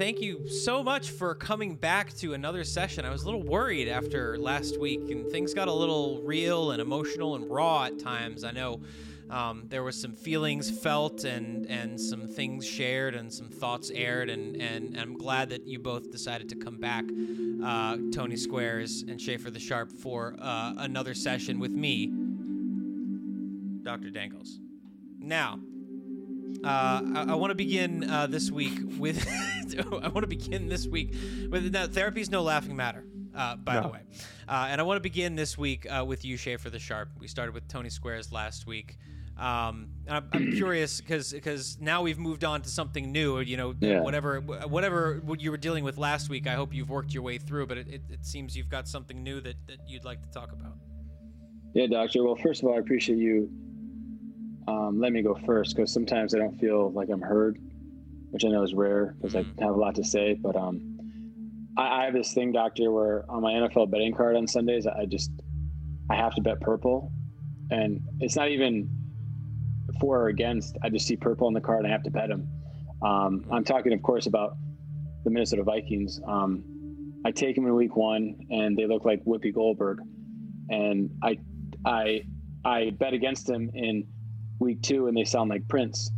[0.00, 3.04] Thank you so much for coming back to another session.
[3.04, 6.80] I was a little worried after last week, and things got a little real and
[6.80, 8.42] emotional and raw at times.
[8.42, 8.80] I know
[9.28, 14.30] um, there was some feelings felt and and some things shared and some thoughts aired,
[14.30, 17.04] and and, and I'm glad that you both decided to come back,
[17.62, 22.06] uh, Tony Squares and Schaefer the Sharp, for uh, another session with me,
[23.82, 24.08] Dr.
[24.08, 24.60] Dangles.
[25.18, 25.60] Now,
[26.64, 29.26] uh, I, I want to begin uh, this week with.
[29.78, 31.14] I want to begin this week
[31.50, 31.72] with.
[31.72, 33.82] Now, therapy is no laughing matter, uh, by No.
[33.82, 34.00] the way.
[34.48, 37.10] Uh, and I want to begin this week uh, with you, Schaefer the Sharp.
[37.18, 38.96] We started with Tony Squares last week.
[39.38, 43.40] Um, I'm, I'm curious because because now we've moved on to something new.
[43.40, 44.00] You know, Yeah.
[44.00, 46.46] whatever whatever what you were dealing with last week.
[46.46, 47.66] I hope you've worked your way through.
[47.68, 50.52] But it, it, it seems you've got something new that, that you'd like to talk
[50.52, 50.74] about.
[51.74, 52.24] Yeah, doctor.
[52.24, 53.48] Well, first of all, I appreciate you
[54.70, 57.58] um, let me go first because sometimes I don't feel like I'm heard,
[58.30, 60.34] which I know is rare because I have a lot to say.
[60.34, 60.98] But um,
[61.76, 65.06] I, I have this thing, doctor, where on my NFL betting card on Sundays, I
[65.06, 65.32] just
[66.08, 67.12] I have to bet purple,
[67.70, 68.88] and it's not even
[70.00, 70.76] for or against.
[70.82, 72.48] I just see purple on the card and I have to bet them.
[73.02, 74.56] Um, I'm talking, of course, about
[75.24, 76.20] the Minnesota Vikings.
[76.26, 76.62] Um,
[77.24, 79.98] I take them in week one, and they look like Whoopi Goldberg,
[80.68, 81.38] and I,
[81.84, 82.22] I,
[82.64, 84.06] I bet against them in
[84.60, 86.10] week two, and they sound like Prince.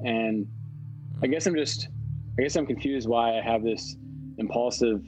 [0.00, 0.46] And
[1.22, 1.88] I guess I'm just,
[2.38, 3.96] I guess I'm confused why I have this
[4.38, 5.00] impulsive,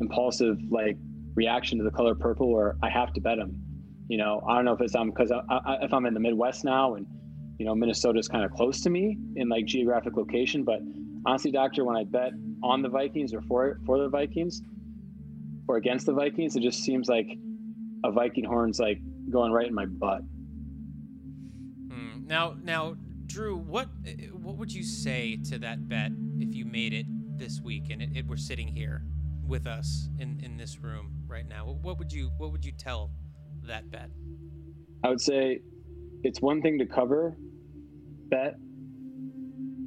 [0.00, 0.96] impulsive like
[1.34, 3.62] reaction to the color purple, where I have to bet them.
[4.08, 6.20] You know, I don't know if it's um because I, I, if I'm in the
[6.20, 7.06] Midwest now and
[7.58, 10.80] you know Minnesota is kind of close to me in like geographic location, but
[11.26, 12.32] honestly, doctor, when I bet
[12.62, 14.62] on the Vikings or for for the Vikings
[15.68, 17.28] or against the Vikings, it just seems like
[18.04, 18.98] a Viking horn's like
[19.30, 20.22] going right in my butt.
[22.30, 23.88] Now, now, Drew, what
[24.32, 28.10] what would you say to that bet if you made it this week and it,
[28.14, 29.02] it were sitting here
[29.44, 31.76] with us in in this room right now?
[31.82, 33.10] What would you what would you tell
[33.64, 34.10] that bet?
[35.02, 35.60] I would say
[36.22, 37.36] it's one thing to cover
[38.28, 38.54] bet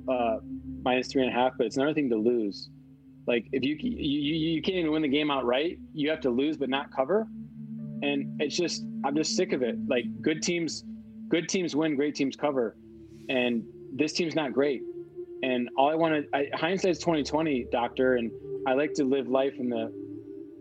[0.10, 0.38] uh,
[0.84, 2.70] minus three and a half, but it's another thing to lose.
[3.26, 6.58] Like if you, you you can't even win the game outright, you have to lose
[6.58, 7.26] but not cover,
[8.02, 9.78] and it's just I'm just sick of it.
[9.88, 10.84] Like good teams,
[11.34, 12.76] good teams win, great teams cover,
[13.28, 13.64] and
[13.96, 14.82] this team's not great.
[15.42, 18.32] And all I want to I hindsight's 2020, doctor, and
[18.68, 19.92] I like to live life in the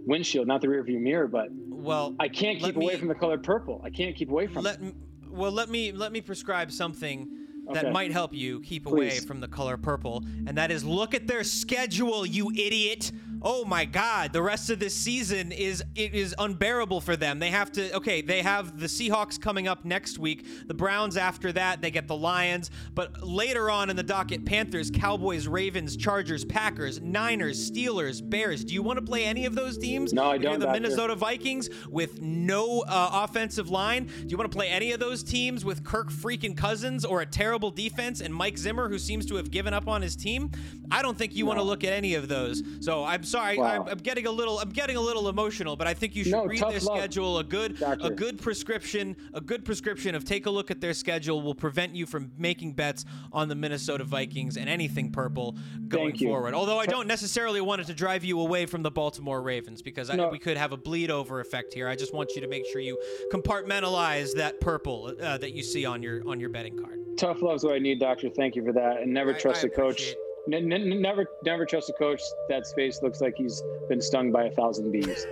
[0.07, 1.29] windshield, not the rearview mirror.
[1.29, 3.83] But well, I can't keep away me, from the color purple.
[3.85, 4.95] I can't keep away from let, it.
[5.31, 7.29] Well, let me let me prescribe something
[7.73, 7.93] that Okay.
[7.93, 8.93] might help you keep Please.
[8.93, 13.13] away from the color purple, and that is look at their schedule, you idiot.
[13.45, 14.33] Oh my God!
[14.33, 17.39] The rest of this season is it is unbearable for them.
[17.39, 17.93] They have to.
[17.97, 20.69] Okay, they have the Seahawks coming up next week.
[20.69, 21.83] The Browns after that.
[21.83, 22.71] They get the Lions.
[22.95, 28.65] But later on in the docket, Panthers, Cowboys, Ravens, Chargers, Packers, Niners, Steelers, Bears.
[28.65, 30.13] Do you want to play any of those teams?
[30.13, 30.73] No, I don't, The.
[30.73, 34.05] Minnesota Vikings with no uh, offensive line.
[34.05, 37.27] Do you want to play any of those teams with Kirk freaking Cousins or a
[37.27, 40.51] terrible defense and Mike Zimmer, who seems to have given up on his team?
[40.91, 42.63] I don't think you want to look at any of those.
[42.81, 43.83] So I'm sorry, Wow.
[43.83, 46.33] I'm, I'm getting a little, I'm getting a little emotional, but I think you should
[46.33, 47.39] No, read their love, schedule.
[47.39, 51.43] A good, a good prescription, a good prescription of take a look at their schedule
[51.43, 55.57] will prevent you from making bets on the Minnesota Vikings and anything purple
[55.89, 56.55] going forward.
[56.55, 60.11] Although I don't necessarily want it to drive you away from the Baltimore Ravens because
[60.11, 61.89] I, we could have a bleed over effect here.
[61.89, 62.99] I just want you to make sure you
[63.33, 66.99] compartmentalize that purple uh, that you see on your on your betting card.
[67.17, 68.29] Tough love's what I need, doctor.
[68.31, 69.03] Thank you for that.
[69.03, 70.09] And never I- trust I a coach.
[70.11, 70.15] n-
[70.47, 72.23] never, never trust a coach.
[72.49, 75.27] That's face looks like he's been stung by a thousand bees.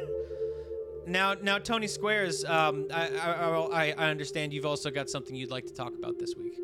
[1.07, 3.33] Now, now, Tony Squares, um, I, I,
[3.73, 6.59] I, I understand you've also got something you'd like to talk about this week.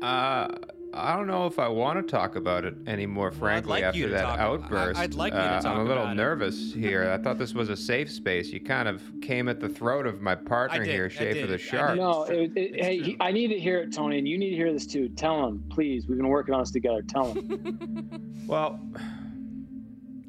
[0.00, 0.48] Uh,
[0.94, 4.22] I don't know if I want to talk about it anymore, frankly, like after that
[4.22, 5.00] talk ab- I- outburst.
[5.00, 6.16] I'd like you to talk Uh, talk I'm a little about it.
[6.16, 7.10] nervous here.
[7.10, 8.50] I thought this was a safe space.
[8.52, 11.56] You kind of came at the throat of my partner did, here, I Schaefer the.
[11.58, 11.96] Shark.
[11.96, 14.56] no, it, it, hey, he, I need to hear it, Tony, and you need to
[14.56, 15.08] hear this too.
[15.10, 16.06] Tell him, please.
[16.06, 17.02] We've been working on this together.
[17.02, 18.28] Tell him.
[18.46, 18.78] Well,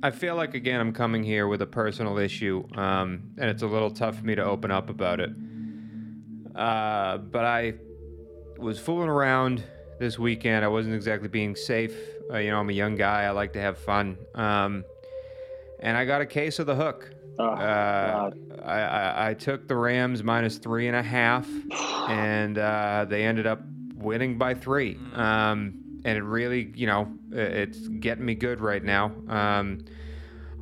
[0.03, 3.67] I feel like again I'm coming here with a personal issue, um, and it's a
[3.67, 5.31] little tough for me to open up about it.
[6.55, 7.73] Uh, but I
[8.59, 9.63] was fooling around
[9.99, 10.63] this weekend.
[10.65, 11.95] I wasn't exactly being safe.
[12.31, 13.23] Uh, you know, I'm a young guy.
[13.23, 14.17] I like to have fun.
[14.35, 14.83] Um,
[15.79, 17.09] and I got a case of the hook.
[17.39, 18.31] Oh, Uh.
[18.63, 21.47] I, I, I took the Rams minus three and a half,
[22.07, 23.61] and uh, they ended up
[23.95, 24.97] winning by three.
[25.13, 29.11] Um, and it really, you know, it's getting me good right now.
[29.27, 29.83] Um,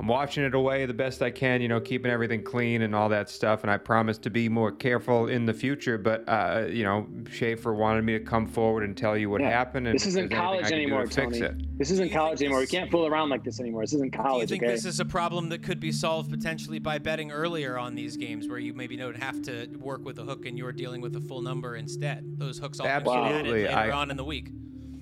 [0.00, 3.08] I'm watching it away the best I can, you know, keeping everything clean and all
[3.10, 3.62] that stuff.
[3.62, 5.96] And I promise to be more careful in the future.
[5.98, 9.50] But, uh, you know, Schaefer wanted me to come forward and tell you what Yeah.
[9.50, 9.86] happened.
[9.86, 11.40] And This isn't there's anything I college anymore, to fix Tony.
[11.40, 11.78] it.
[11.78, 12.60] This isn't you college think anymore.
[12.60, 13.82] We can't fool around like this anymore.
[13.82, 14.48] This isn't college.
[14.48, 14.72] Do you think okay?
[14.72, 18.48] this is a problem that could be solved potentially by betting earlier on these games,
[18.48, 21.20] where you maybe don't have to work with a hook and you're dealing with a
[21.20, 22.38] full number instead?
[22.38, 24.50] Those hooks all can be added later I- on in the week.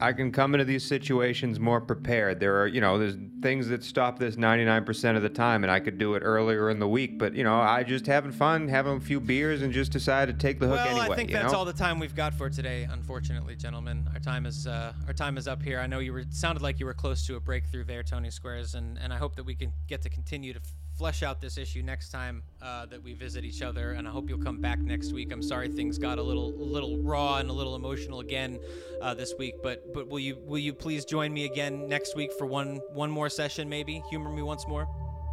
[0.00, 2.40] I can come into these situations more prepared.
[2.40, 5.78] There are, you know, there's things that stop this 99% of the time, and I
[5.78, 7.18] could do it earlier in the week.
[7.18, 10.46] But you know, I just having fun, having a few beers, and just decided to
[10.46, 11.02] take the hook well, anyway.
[11.02, 11.58] Well, I think that's know?
[11.58, 12.88] all the time we've got for today.
[12.90, 15.78] Unfortunately, gentlemen, our time is uh, our time is up here.
[15.78, 18.74] I know you were sounded like you were close to a breakthrough there, Tony Squares,
[18.74, 20.60] and and I hope that we can get to continue to
[21.00, 23.92] flesh out this issue next time uh, that we visit each other.
[23.92, 25.32] And I hope you'll come back next week.
[25.32, 28.60] I'm sorry things got a little a little raw and a little emotional again
[29.00, 32.30] uh, this week, but but will you will you please join me again next week
[32.36, 34.86] for one one more session, maybe humor me once more.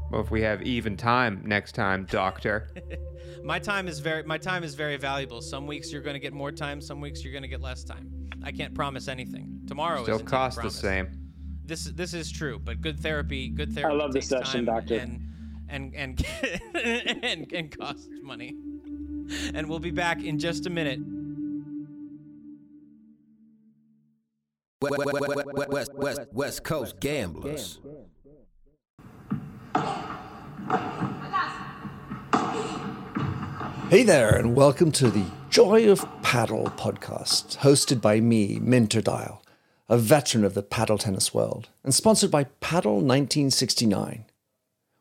[0.09, 2.69] Well, if we have even time next time, Doctor.
[3.43, 5.41] My time is very my time is very valuable.
[5.41, 7.83] Some weeks you're going to get more time, some weeks you're going to get less
[7.83, 8.29] time.
[8.41, 9.63] I can't promise anything.
[9.67, 11.07] Tomorrow Still isn't a costs the same.
[11.65, 13.93] This this is true, but good therapy, good therapy.
[13.93, 14.95] I love this session, time doctor.
[14.95, 15.27] And
[15.69, 16.25] and and
[16.75, 18.55] and, and costs money.
[19.53, 20.99] And we'll be back in just a minute.
[24.81, 27.79] West, West, West, West, West Coast Gamblers.
[33.89, 39.41] Hey there, and welcome to the Joy of Paddle podcast, hosted by me, Minter Dial,
[39.89, 44.25] a veteran of the paddle tennis world, and sponsored by Paddle 1969.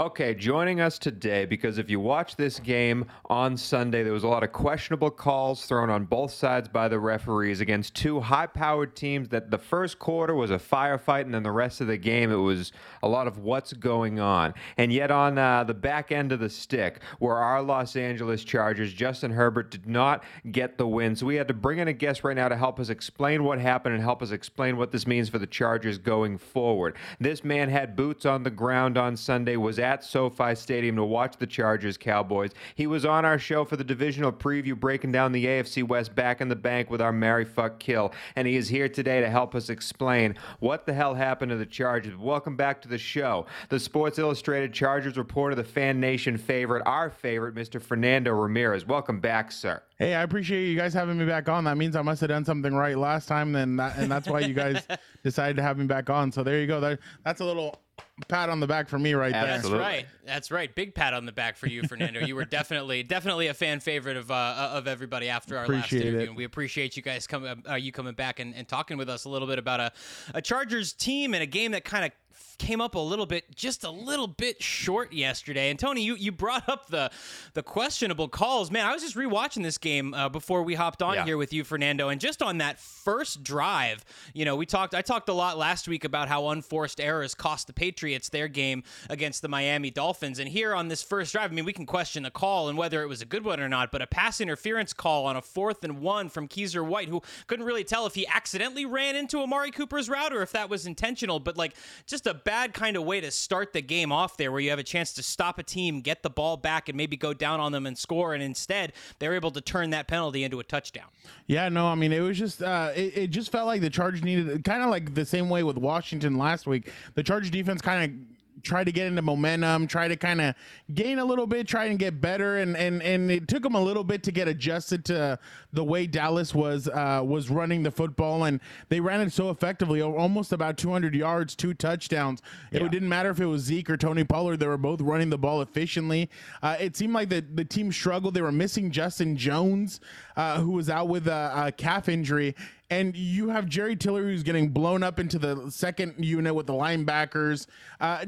[0.00, 4.28] Okay, joining us today because if you watch this game on Sunday, there was a
[4.28, 8.96] lot of questionable calls thrown on both sides by the referees against two high powered
[8.96, 12.32] teams that the first quarter was a firefight, and then the rest of the game,
[12.32, 12.72] it was
[13.02, 14.54] a lot of what's going on.
[14.78, 18.94] And yet, on uh, the back end of the stick, where our Los Angeles Chargers,
[18.94, 21.14] Justin Herbert, did not get the win.
[21.14, 23.58] So we had to bring in a guest right now to help us explain what
[23.58, 26.96] happened and help us explain what this means for the Chargers going forward.
[27.18, 31.36] This man had boots on the ground on Sunday, was at SoFi Stadium to watch
[31.36, 32.52] the Chargers Cowboys.
[32.76, 36.40] He was on our show for the divisional preview, breaking down the AFC West back
[36.40, 38.12] in the bank with our Mary Fuck Kill.
[38.36, 41.66] And he is here today to help us explain what the hell happened to the
[41.66, 42.16] Chargers.
[42.16, 43.46] Welcome back to the show.
[43.68, 47.82] The Sports Illustrated Chargers reporter, the Fan Nation favorite, our favorite, Mr.
[47.82, 48.86] Fernando Ramirez.
[48.86, 49.82] Welcome back, sir.
[49.98, 51.64] Hey, I appreciate you guys having me back on.
[51.64, 54.40] That means I must have done something right last time, then that, and that's why
[54.40, 54.86] you guys
[55.24, 56.32] decided to have me back on.
[56.32, 56.80] So there you go.
[56.80, 57.82] That, that's a little
[58.28, 59.46] pat on the back for me right there.
[59.46, 60.06] That's right.
[60.24, 60.74] That's right.
[60.74, 62.20] Big pat on the back for you, Fernando.
[62.20, 66.06] You were definitely, definitely a fan favorite of uh, of everybody after our Appreciate last
[66.06, 66.18] interview.
[66.20, 66.28] it.
[66.28, 69.24] And we appreciate you guys coming, uh, you coming back and, and talking with us
[69.24, 69.92] a little bit about a,
[70.34, 72.12] a Chargers team and a game that kind of
[72.60, 75.70] came up a little bit, just a little bit short yesterday.
[75.70, 77.10] And Tony, you you brought up the
[77.54, 78.70] the questionable calls.
[78.70, 81.24] Man, I was just rewatching this game uh, before we hopped on Yeah.
[81.24, 84.04] here with you, Fernando, and just on that first drive,
[84.34, 84.94] you know, we talked.
[84.94, 88.84] I talked a lot last week about how unforced errors cost the Patriots their game
[89.08, 92.22] against the Miami Dolphins, and here on this first drive, I mean, we can question
[92.22, 94.92] the call and whether it was a good one or not, but a pass interference
[94.92, 98.26] call on a fourth and one from Kyzir White, who couldn't really tell if he
[98.26, 101.74] accidentally ran into Amari Cooper's route or if that was intentional, but like
[102.06, 104.80] just a bad kind of way to start the game off there, where you have
[104.80, 107.70] a chance to stop a team, get the ball back, and maybe go down on
[107.70, 111.06] them and score, and instead they're able to turn that penalty into a touchdown.
[111.46, 114.24] Yeah, no, I mean it was just uh, it, it just felt like the Charge
[114.24, 116.90] needed kind of like the same way with Washington last week.
[117.14, 120.54] The Charge defense kind of tried to get into momentum, try to kind of
[120.94, 123.80] gain a little bit, try and get better, and and and it took them a
[123.80, 125.38] little bit to get adjusted to
[125.72, 130.02] the way Dallas was uh, was running the football, and they ran it so effectively,
[130.02, 132.42] almost about 200 yards, two touchdowns.
[132.72, 135.38] It didn't matter if it was Zeke or Tony Pollard; they were both running the
[135.38, 136.30] ball efficiently.
[136.62, 138.34] Uh, it seemed like the the team struggled.
[138.34, 140.00] They were missing Justin Jones,
[140.36, 142.54] uh, who was out with a, a calf injury.
[142.90, 146.72] And you have Jerry Tillery who's getting blown up into the second unit with the
[146.72, 147.66] linebackers.
[148.00, 148.24] Uh,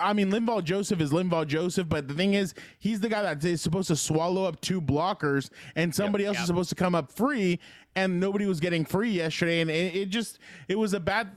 [0.00, 3.44] I mean, Linval Joseph is Linval Joseph, but the thing is, he's the guy that
[3.44, 6.42] is supposed to swallow up two blockers, and somebody else yep.
[6.42, 7.60] is supposed to come up free,
[7.94, 9.60] and nobody was getting free yesterday.
[9.60, 11.30] And it, it just, it was a bad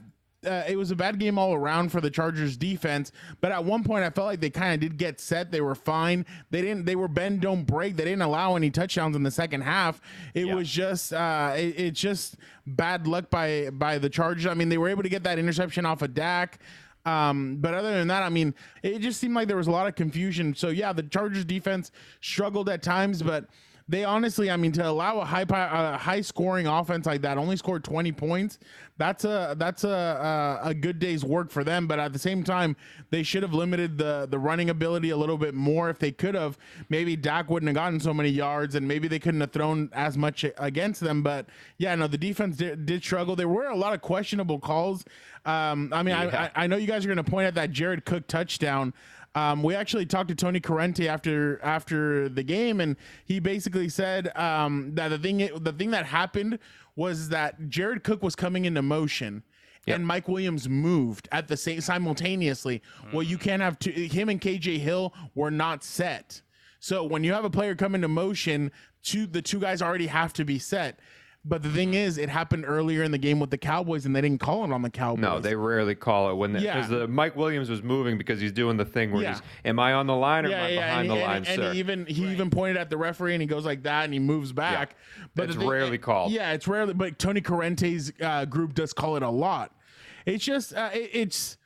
[0.46, 3.12] uh, it was a bad game all around for the Chargers defense.
[3.40, 5.50] But at one point, I felt like they kind of did get set.
[5.50, 6.24] They were fine.
[6.50, 6.86] They didn't.
[6.86, 7.96] They were bend don't break.
[7.96, 10.00] They didn't allow any touchdowns in the second half.
[10.34, 11.12] It was just.
[11.12, 12.36] Uh, it, it's just
[12.66, 14.46] bad luck by by the Chargers.
[14.46, 16.58] I mean, they were able to get that interception off of Dak.
[17.06, 19.86] Um, but other than that, I mean, it just seemed like there was a lot
[19.86, 20.54] of confusion.
[20.54, 23.46] So yeah, the Chargers defense struggled at times, but
[23.90, 25.44] they honestly, I mean, to allow a high
[25.96, 28.60] high scoring offense like that, only scored 20 points.
[28.98, 31.88] That's a that's a, a a good day's work for them.
[31.88, 32.76] But at the same time,
[33.10, 35.90] they should have limited the the running ability a little bit more.
[35.90, 36.56] If they could have,
[36.88, 40.16] maybe Dak wouldn't have gotten so many yards, and maybe they couldn't have thrown as
[40.16, 41.22] much against them.
[41.22, 41.46] But
[41.78, 43.34] yeah, no, the defense did, did struggle.
[43.34, 45.04] There were a lot of questionable calls.
[45.46, 46.50] Um, I mean, Yeah.
[46.54, 48.94] I, I I know you guys are going to point at that Jared Cook touchdown.
[49.34, 54.36] Um, we actually talked to Tony Corrente after after the game, and he basically said
[54.36, 56.58] um, that the thing the thing that happened
[56.96, 59.42] was that Jared Cook was coming into motion.
[59.86, 62.80] And Mike Williams moved at the same simultaneously.
[63.12, 66.42] Well, you can't have two, him and KJ Hill were not set.
[66.78, 68.70] So when you have a player come into motion,
[69.02, 71.00] two the two guys already have to be set.
[71.42, 74.20] But the thing is, it happened earlier in the game with the Cowboys, and they
[74.20, 75.22] didn't call it on the Cowboys.
[75.22, 76.98] No, they rarely call it when because Yeah.
[76.98, 79.30] the Mike Williams was moving because he's doing the thing where Yeah.
[79.32, 81.46] he's, am I on the line or am I behind and, the and- line, and
[81.46, 81.72] sir?
[81.72, 84.18] he even he even pointed at the referee and he goes like that and he
[84.18, 84.96] moves back.
[85.34, 86.30] But It's thing- rarely called.
[86.30, 86.92] Yeah, it's rarely.
[86.92, 89.74] But Tony Corrente's uh, group does call it a lot.
[90.26, 91.56] It's just uh, it- it's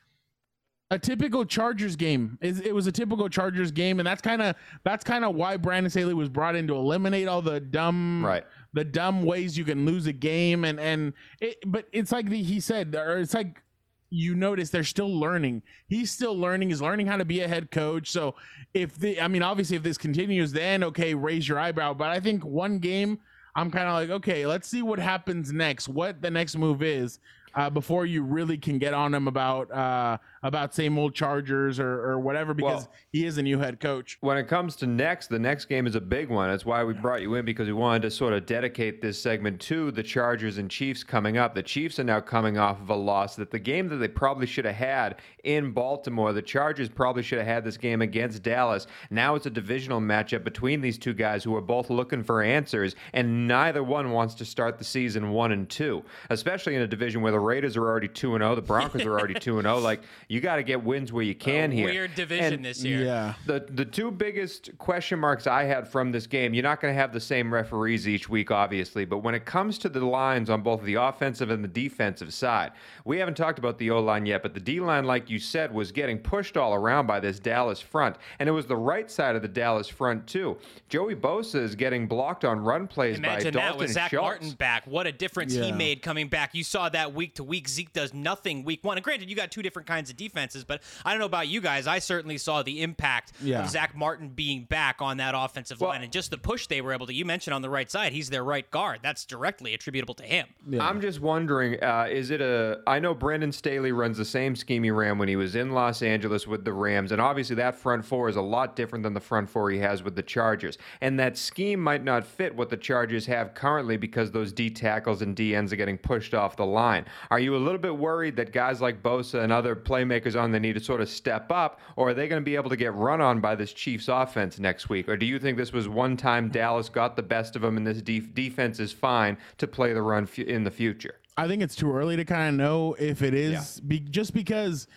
[0.91, 2.37] a typical Chargers game.
[2.41, 5.57] It, it was a typical Chargers game, and that's kind of that's kind of why
[5.57, 8.45] Brandon Staley was brought in to eliminate all the dumb Right.
[8.75, 12.43] The dumb ways you can lose a game and and it, but it's like the,
[12.43, 13.63] he said or it's like
[14.09, 15.63] you notice they're still learning.
[15.87, 16.69] He's still learning.
[16.69, 18.11] He's learning how to be a head coach.
[18.11, 18.35] So
[18.73, 21.93] if the i mean obviously if this continues then okay raise your eyebrow.
[21.93, 23.19] But i think one game
[23.55, 27.19] i'm kind of like okay let's see what happens next what the next move is
[27.55, 30.17] uh, before you really can get on him about uh,
[30.47, 34.17] about same old Chargers or, or whatever because Well- he is a new head coach.
[34.21, 36.49] when it comes to next, the next game is a big one.
[36.49, 39.59] That's why we brought you in because we wanted to sort of dedicate this segment
[39.61, 41.55] to the Chargers and Chiefs coming up.
[41.55, 44.45] The Chiefs are now coming off of a loss that the game that they probably
[44.45, 46.31] should have had in Baltimore.
[46.33, 48.85] The Chargers probably should have had this game against Dallas.
[49.09, 52.95] Now it's a divisional matchup between these two guys who are both looking for answers,
[53.13, 57.21] and neither one wants to start the season one and two, especially in a division
[57.21, 59.79] where the Raiders are already two and zero, the Broncos are already two and zero.
[59.79, 60.01] Like
[60.35, 61.85] you got to get wins where you can here.
[61.87, 63.05] Weird division And- this year.
[63.05, 63.33] Yeah.
[63.45, 66.99] the the two biggest question marks I had from this game, you're not going to
[66.99, 70.61] have the same referees each week, obviously, but when it comes to the lines on
[70.61, 72.73] both the offensive and the defensive side,
[73.05, 75.73] we haven't talked about the O line yet, but the D line, like you said,
[75.73, 79.35] was getting pushed all around by this Dallas front, and it was the right side
[79.35, 80.57] of the Dallas front too.
[80.89, 84.23] Joey Bosa is getting blocked on run plays Imagine by that Dalton with Zach Schultz.
[84.23, 84.85] Martin back.
[84.85, 86.53] What a difference he made coming back.
[86.53, 87.69] You saw that week to week.
[87.69, 88.97] Zeke does nothing week one.
[88.97, 91.61] And granted, you got two different kinds of defenses, but I don't know about you
[91.61, 91.87] guys.
[91.87, 93.63] I certainly saw the impact Yeah.
[93.63, 96.81] of Zach Martin being back on that offensive Well- line and just the push they
[96.81, 97.13] were able to.
[97.13, 98.99] You mentioned on the right side, he's their right guard.
[99.03, 100.47] That's directly attributable to him.
[100.79, 102.79] I'm just wondering, uh, is it a?
[102.87, 106.01] I know Brandon Staley runs the same scheme he ran when he was in Los
[106.01, 109.19] Angeles with the Rams, and obviously that front four is a lot different than the
[109.19, 110.77] front four he has with the Chargers.
[111.01, 115.21] And that scheme might not fit what the Chargers have currently because those D tackles
[115.21, 117.05] and D ends are getting pushed off the line.
[117.31, 119.75] Are you a little bit worried that guys like Bosa and other
[120.05, 122.55] playmakers on the need to sort of step up, or are they going to be
[122.55, 125.09] able to get run on by this Chiefs offense next week?
[125.09, 127.85] Or do you think this was one time Dallas got the best of them and
[127.85, 131.15] this def- defense is fine to play the run fu- in the future?
[131.37, 134.87] I think it's too early to kind of know if it is be, just because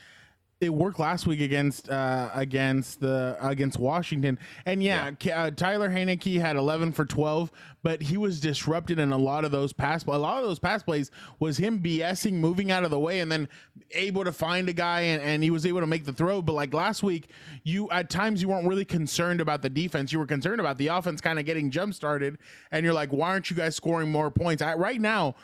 [0.60, 5.88] it worked last week against uh, against the against Washington, and yeah, K- Uh, Taylor
[5.88, 7.52] Heinicke had 11 for 12,
[7.84, 10.04] but he was disrupted in a lot of those pass.
[10.04, 13.30] A lot of those pass plays was him BSing, moving out of the way, and
[13.30, 13.48] then
[13.92, 16.42] able to find a guy, and, and he was able to make the throw.
[16.42, 17.30] But like last week,
[17.62, 20.12] you at times you weren't really concerned about the defense.
[20.12, 22.36] You were concerned about the offense kind of getting jump started,
[22.72, 24.60] and you're like, why aren't you guys scoring more points?
[24.60, 25.36] I, right now.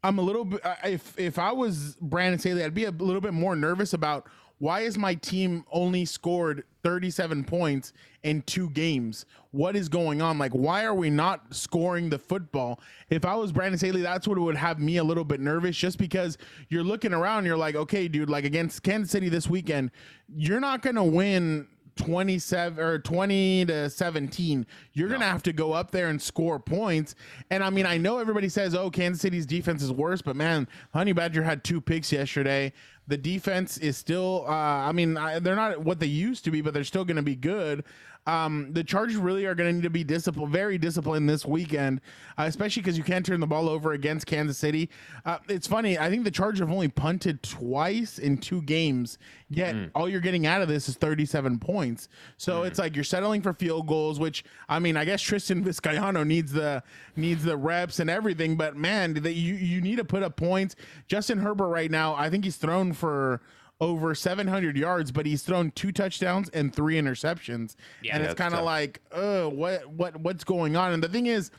[0.00, 0.60] I'm a little bit.
[0.84, 4.28] If if I was Brandon Staley, I'd be a little bit more nervous about
[4.58, 7.92] why is my team only scored 37 points
[8.22, 9.24] in two games?
[9.52, 10.38] What is going on?
[10.38, 12.80] Like, why are we not scoring the football?
[13.08, 15.98] If I was Brandon Staley, that's what would have me a little bit nervous, just
[15.98, 16.38] because
[16.68, 19.90] you're looking around, you're like, okay, dude, like against Kansas City this weekend,
[20.34, 25.90] you're not gonna win 27 or 20 to 17 you're gonna have to go up
[25.90, 27.16] there and score points
[27.50, 30.68] and i mean i know everybody says oh kansas city's defense is worse but man
[30.94, 32.72] honey badger had two picks yesterday
[33.08, 36.60] the defense is still uh, i mean I, they're not what they used to be
[36.60, 37.84] but they're still gonna be good
[38.28, 42.02] um, the Chargers really are going to need to be disciplined, very disciplined this weekend,
[42.36, 44.90] uh, especially because you can't turn the ball over against Kansas City.
[45.24, 45.98] Uh, it's funny.
[45.98, 49.16] I think the Chargers have only punted twice in two games,
[49.48, 52.10] yet all you're getting out of this is 37 points.
[52.36, 56.26] So it's like you're settling for field goals, which I mean, I guess Tristan Vizcaino
[56.26, 56.82] needs the
[57.16, 60.76] needs the reps and everything, but man, that you you need to put up points.
[61.06, 63.40] Justin Herbert right now, I think he's thrown for
[63.80, 67.76] over 700 yards, but he's thrown two touchdowns and three interceptions.
[68.02, 70.92] Yeah, and it's kind of like, uh, what what what's going on?
[70.92, 71.50] And the thing is,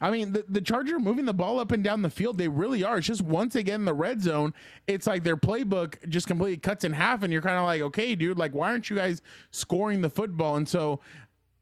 [0.00, 2.84] I mean, the, the Charger moving the ball up and down the field, they really
[2.84, 2.98] are.
[2.98, 4.54] It's just once again in the red zone,
[4.86, 8.14] it's like their playbook just completely cuts in half, and you're kind of like, okay,
[8.14, 10.56] dude, like why aren't you guys scoring the football?
[10.56, 11.00] And so.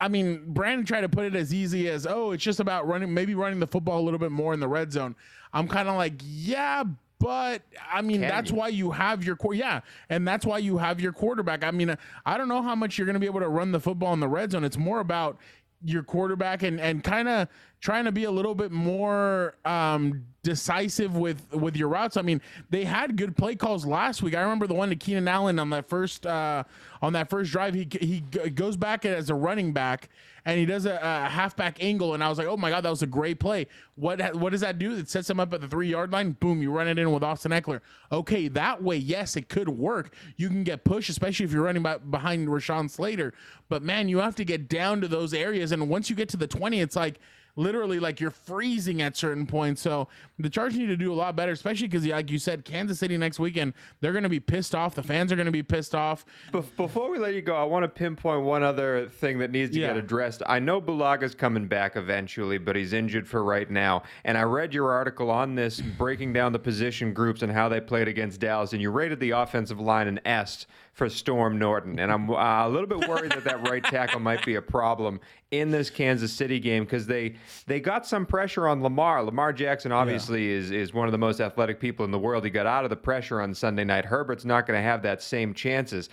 [0.01, 3.15] I mean, Brandon tried to put it as easy as, oh, it's just about running,
[3.15, 5.15] maybe running the football a little bit more in the red zone.
[5.53, 6.83] I'm kind of like, yeah,
[7.19, 7.63] but
[7.93, 8.57] I mean, Can that's you?
[8.57, 9.55] why you have your core.
[9.55, 11.65] Yeah, and that's why you have your quarterback.
[11.65, 11.97] I mean,
[12.27, 14.21] I don't know how much you're going to be able to run the football in
[14.21, 14.65] the red zone.
[14.65, 15.39] It's more about
[15.85, 17.49] your quarterback and and kind of
[17.85, 22.17] trying to be a little bit more um decisive with with your routes.
[22.17, 24.35] I mean, they had good play calls last week.
[24.35, 26.65] I remember the one to Keenan Allen on that first uh
[27.03, 27.75] on that first drive.
[27.75, 30.09] He he goes back as a running back
[30.47, 32.91] and he does a, a halfback angle and I was like, "Oh my god, that
[32.91, 33.67] was a great play."
[33.97, 34.97] What what does that do?
[34.97, 36.33] It sets him up at the 3-yard line.
[36.33, 37.83] Boom, you run it in with Austin Ekeler.
[38.11, 40.15] Okay, that way, yes, it could work.
[40.39, 43.35] You can get pushed especially if you're running by, behind Rashawn Slater.
[43.69, 46.39] But man, you have to get down to those areas and once you get to
[46.39, 47.21] the 20, it's like
[47.57, 49.81] literally like you're freezing at certain points.
[49.81, 52.99] So the Chargers need to do a lot better, especially because, like you said, Kansas
[52.99, 54.95] City next weekend, they're going to be pissed off.
[54.95, 56.25] The fans are going to be pissed off.
[56.53, 59.73] Bef- Before we let you go, I want to pinpoint one other thing that needs
[59.75, 59.89] to Yeah.
[59.89, 60.43] get addressed.
[60.47, 64.03] I know Bulaga's coming back eventually, but he's injured for right now.
[64.25, 67.81] And I read your article on this, breaking down the position groups and how they
[67.81, 71.99] played against Dallas, and you rated the offensive line an S for Storm Norton.
[71.99, 75.21] And I'm uh, a little bit worried that that right tackle might be a problem
[75.61, 77.35] in this Kansas City game because they
[77.67, 79.23] they got some pressure on Lamar.
[79.23, 82.45] Lamar Jackson obviously is is one of the most athletic people in the world.
[82.45, 84.05] He got out of the pressure on Sunday night.
[84.05, 86.09] Herbert's not going to have that same chances.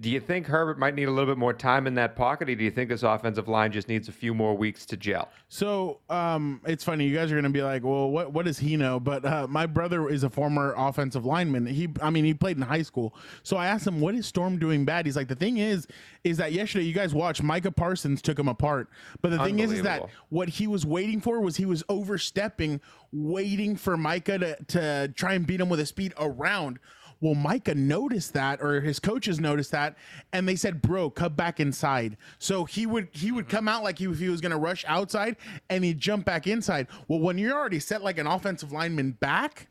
[0.00, 2.54] Do you think Herbert might need a little bit more time in that pocket, or
[2.54, 5.28] do you think this offensive line just needs a few more weeks to gel?
[5.48, 7.06] So um, it's funny.
[7.06, 8.98] You guys are going to be like, well, what, what does he know?
[8.98, 11.66] But uh, my brother is a former offensive lineman.
[11.66, 13.14] He, I mean, he played in high school.
[13.42, 15.06] So I asked him, what is Storm doing bad?
[15.06, 15.86] He's like, the thing is,
[16.24, 18.75] is that yesterday you guys watched Micah Parsons took him apart.
[19.22, 22.80] But the thing is, is that what he was waiting for was he was overstepping,
[23.12, 26.78] waiting for Micah to, to try and beat him with a speed around.
[27.20, 29.96] Well, Micah noticed that, or his coaches noticed that,
[30.32, 33.56] and they said, "Bro, cut back inside." So he would he would mm-hmm.
[33.56, 35.36] come out like he, if he was going to rush outside,
[35.70, 36.88] and he'd jump back inside.
[37.08, 39.68] Well, when you're already set like an offensive lineman back,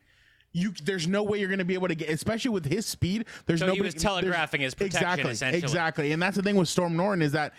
[0.53, 3.25] you there's no way you're going to be able to get, especially with his speed.
[3.45, 5.63] There's So he nobody was telegraphing his protection, exactly, essentially.
[5.63, 7.53] exactly, and that's the thing with Storm Norton is that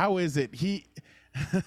[0.00, 0.86] how is it he.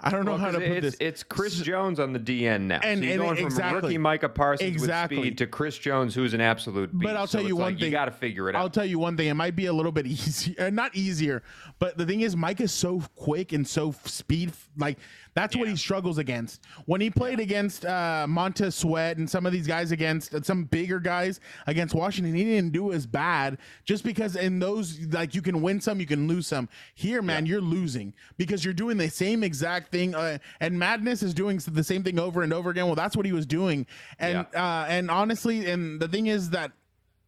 [0.00, 0.96] I don't know Well, how to put it's, this.
[1.00, 2.80] it's Chris Jones on the DN now.
[2.82, 3.80] And- so you're and going from exactly.
[3.82, 5.18] rookie Micah Parsons Exactly.
[5.18, 7.02] with speed to Chris Jones, who's an absolute beast.
[7.04, 7.86] But I'll So tell you one like, thing.
[7.86, 8.60] You got to figure it out.
[8.62, 9.28] I'll tell you one thing.
[9.28, 11.42] It might be a little bit easier, not easier,
[11.78, 14.52] but the thing is, Mike is so quick and so speed.
[14.76, 14.98] Like
[15.34, 16.60] that's what he struggles against.
[16.86, 20.64] When he played against uh, Montez Sweat and some of these guys against uh, some
[20.64, 23.58] bigger guys against Washington, he didn't do as bad.
[23.84, 26.68] Just because in those, like you can win some, you can lose some.
[26.94, 30.14] Here, man, you're losing because you're doing the same exact thing.
[30.14, 32.86] Uh, and Madness is doing the same thing over and over again.
[32.86, 33.86] Well, that's what he was doing.
[34.18, 36.70] And uh, and honestly, and the thing is that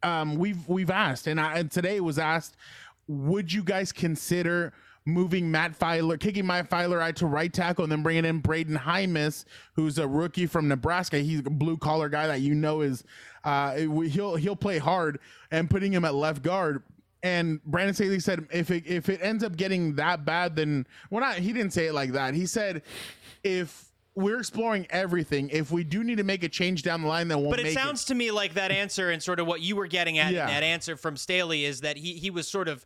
[0.01, 2.55] um, we've we've asked, and, I, and today was asked,
[3.07, 4.73] would you guys consider
[5.05, 8.77] moving Matt Feiler, kicking Matt Feiler out to right tackle, and then bringing in Brenden
[8.77, 11.19] Jaimes, who's a rookie from Nebraska.
[11.19, 13.03] He's a blue collar guy that you know is
[13.43, 15.19] uh, he'll he'll play hard,
[15.51, 16.83] and putting him at left guard.
[17.23, 21.21] And Brandon Staley said, if it if it ends up getting that bad, then well,
[21.21, 22.33] not he didn't say it like that.
[22.33, 22.81] He said,
[23.43, 27.29] if we're exploring everything, if we do need to make a change down the line,
[27.29, 29.75] then we'll But it sounds to me like that answer and sort of what you
[29.75, 30.41] were getting at Yeah.
[30.41, 32.83] in that answer from Staley is that he he was sort of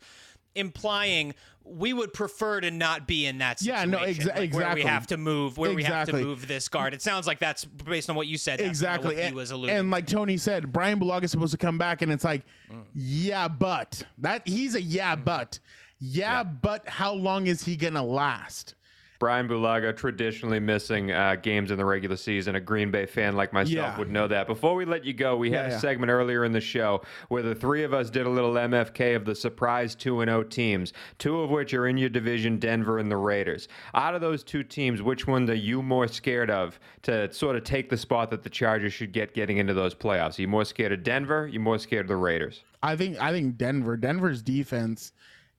[0.54, 1.34] implying
[1.70, 3.92] we would prefer to not be in that situation.
[3.92, 6.68] Yeah, no, exa- like Where we have to move, where we have to move this
[6.68, 6.94] guard.
[6.94, 8.60] It sounds like that's based on what you said.
[8.60, 9.14] Exactly.
[9.14, 9.76] What he and, was alluding.
[9.76, 12.42] and like Tony said, Brian Bulaga is supposed to come back, and it's like,
[12.72, 12.82] mm.
[12.94, 15.24] yeah, but that he's a yeah, mm.
[15.24, 15.58] but
[16.00, 18.74] yeah, but how long is he gonna last?
[19.18, 22.54] Brian Bulaga traditionally missing uh, games in the regular season.
[22.54, 23.98] A Green Bay fan like myself Yeah.
[23.98, 24.46] would know that.
[24.46, 25.78] Before we let you go, we had Yeah, a yeah.
[25.78, 29.24] segment earlier in the show where the three of us did a little MFK of
[29.24, 33.16] the surprise 2 0 teams, two of which are in your division, Denver and the
[33.16, 33.66] Raiders.
[33.94, 37.64] Out of those two teams, which one are you more scared of to sort of
[37.64, 40.38] take the spot that the Chargers should get getting into those playoffs?
[40.38, 41.40] Are you more scared of Denver?
[41.42, 42.62] Are you more scared of the Raiders?
[42.84, 45.12] I think I think Denver, Denver's defense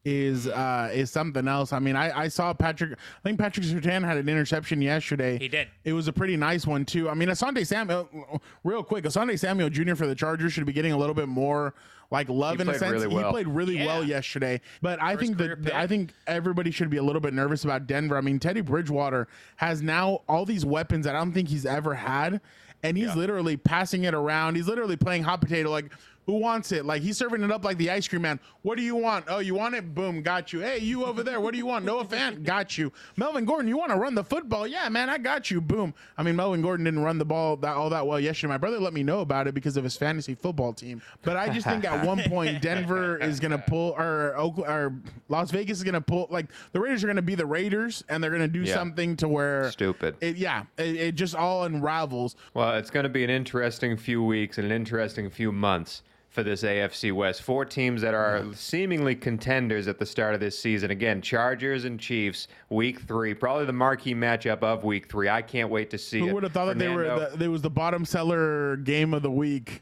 [0.06, 1.74] is uh is something else.
[1.74, 2.93] I mean, I I saw Patrick.
[2.93, 5.38] I think Patrick Surtain had an interception yesterday.
[5.38, 5.68] He did.
[5.84, 7.10] It was a pretty nice one too.
[7.10, 9.95] I mean, Asante Samuel, real quick, Asante Samuel Jr.
[9.95, 11.74] for the Chargers should be getting a little bit more
[12.12, 13.04] like love He in a sense.
[13.04, 15.76] really He played really well yesterday, but I think career that.
[15.76, 18.18] I think everybody should be a little bit nervous about Denver.
[18.18, 19.28] I mean, Teddy Bridgewater
[19.58, 22.41] has now all these weapons that I don't think he's ever had,
[22.84, 24.56] and he's literally passing it around.
[24.56, 25.70] He's literally playing hot potato.
[25.70, 25.91] Like
[26.30, 26.86] who wants it?
[26.86, 28.39] Like he's serving it up like the ice cream man.
[28.61, 29.25] What do you want?
[29.27, 29.95] Oh, you want it?
[29.95, 30.59] Boom, got you.
[30.59, 31.39] Hey, you over there.
[31.41, 31.86] What do you want?
[31.86, 32.93] Noah Fant, got you.
[33.17, 34.67] Melvin Gordon, you want to run the football?
[34.67, 35.59] Yeah, man, I got you.
[35.59, 35.91] Boom.
[36.19, 38.49] I mean, Melvin Gordon didn't run the ball that all that well yesterday.
[38.49, 41.01] My brother let me know about it because of his fantasy football team.
[41.23, 44.93] But I just think at one point Denver is gonna pull or Oakland or
[45.30, 48.30] Las Vegas is gonna pull like the Raiders are gonna be the Raiders and they're
[48.30, 48.75] gonna do Yeah.
[48.75, 50.15] something to where Stupid.
[50.21, 52.36] It, yeah, it, it just all unravels.
[52.53, 56.43] Well, it's going to be an interesting few weeks and an interesting few months for
[56.43, 57.41] this AFC West.
[57.41, 58.53] Four teams that are mm-hmm.
[58.53, 60.91] seemingly contenders at the start of this season.
[60.91, 65.27] Again, Chargers and Chiefs, week three, probably the marquee matchup of week three.
[65.27, 66.27] I can't wait to see it.
[66.27, 69.13] Who would have thought that they were Fernando- the, they was the bottom seller game
[69.13, 69.82] of the week?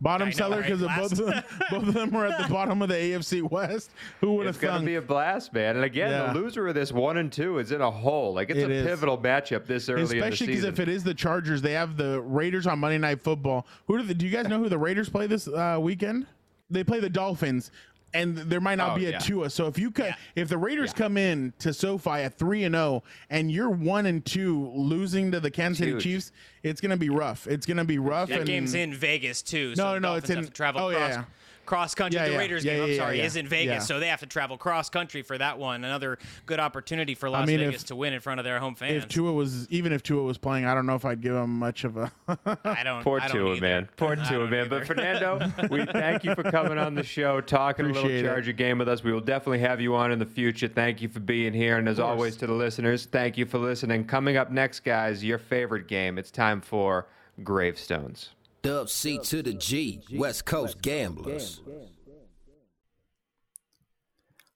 [0.00, 2.82] Bottom know, seller because Last- both of them, both of them were at the bottom
[2.82, 3.90] of the AFC West.
[4.20, 4.56] Who would have?
[4.56, 4.64] Thought?
[4.64, 5.76] It's going to be a blast, man.
[5.76, 6.32] And again, Yeah.
[6.32, 8.34] the loser of this one and two is in a hole.
[8.34, 8.86] Like it's It a is.
[8.86, 11.96] pivotal matchup this early in the Especially because if it is the Chargers, they have
[11.96, 13.66] the Raiders on Monday Night Football.
[13.86, 16.26] Who do, the, do you guys know who the Raiders play this uh, weekend?
[16.68, 17.70] They play the Dolphins,
[18.16, 19.18] and there might not Oh, be a yeah.
[19.18, 19.50] Tua.
[19.50, 23.02] So if you co- if the Raiders come in to SoFi at three and zero,
[23.30, 27.46] and you're one and two, losing to the Kansas City Chiefs, it's gonna be rough.
[27.46, 28.28] It's gonna be rough.
[28.28, 29.70] That and game's in Vegas too.
[29.70, 31.24] No, so no, the no, it's in- travel oh, yeah, cross, yeah.
[31.66, 32.18] Cross country.
[32.20, 32.38] Yeah, the yeah.
[32.38, 33.78] Raiders Yeah, game, I'm sorry, yeah, is in Vegas, yeah.
[33.80, 35.84] so they have to travel cross country for that one.
[35.84, 38.74] Another good opportunity for Las mean, Vegas if- to win in front of their home
[38.74, 39.02] fans.
[39.04, 41.58] If Tua was even if Tua was playing, I don't know if I'd give him
[41.58, 42.10] much of a.
[42.64, 43.02] I don't.
[43.02, 43.60] Poor I don't Tua, either.
[43.60, 43.88] man.
[43.96, 44.60] Poor Tua, man.
[44.60, 44.68] either.
[44.68, 48.32] But Fernando, we thank you for coming on the show, talking a Appreciate little it.
[48.34, 49.02] Charger game with us.
[49.02, 50.68] We will definitely have you on in the future.
[50.68, 51.76] Thank you for being here.
[51.78, 54.04] And as always, to the listeners, thank you for listening.
[54.04, 56.18] Coming up next, guys, your favorite game.
[56.18, 57.06] It's time for
[57.42, 58.30] Gravestones.
[58.66, 61.62] Dub C to the G, West Coast Gamblers.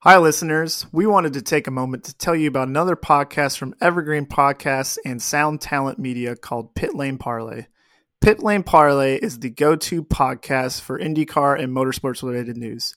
[0.01, 0.85] Hi, listeners.
[0.91, 4.99] We wanted to take a moment to tell you about another podcast from Evergreen Podcasts
[5.05, 7.67] and Sound Talent Media called Pit Lane Parlay.
[8.21, 12.97] Pit Lane Parlay is the go to podcast for IndyCar and motorsports related news.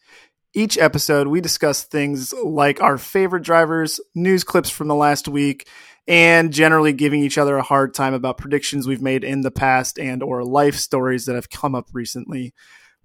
[0.55, 5.67] Each episode, we discuss things like our favorite drivers, news clips from the last week,
[6.07, 9.97] and generally giving each other a hard time about predictions we've made in the past
[9.97, 12.53] and or life stories that have come up recently.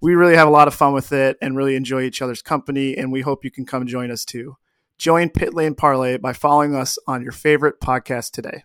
[0.00, 2.96] We really have a lot of fun with it and really enjoy each other's company
[2.96, 4.56] and we hope you can come join us too.
[4.98, 8.64] Join pit lane parlay by following us on your favorite podcast today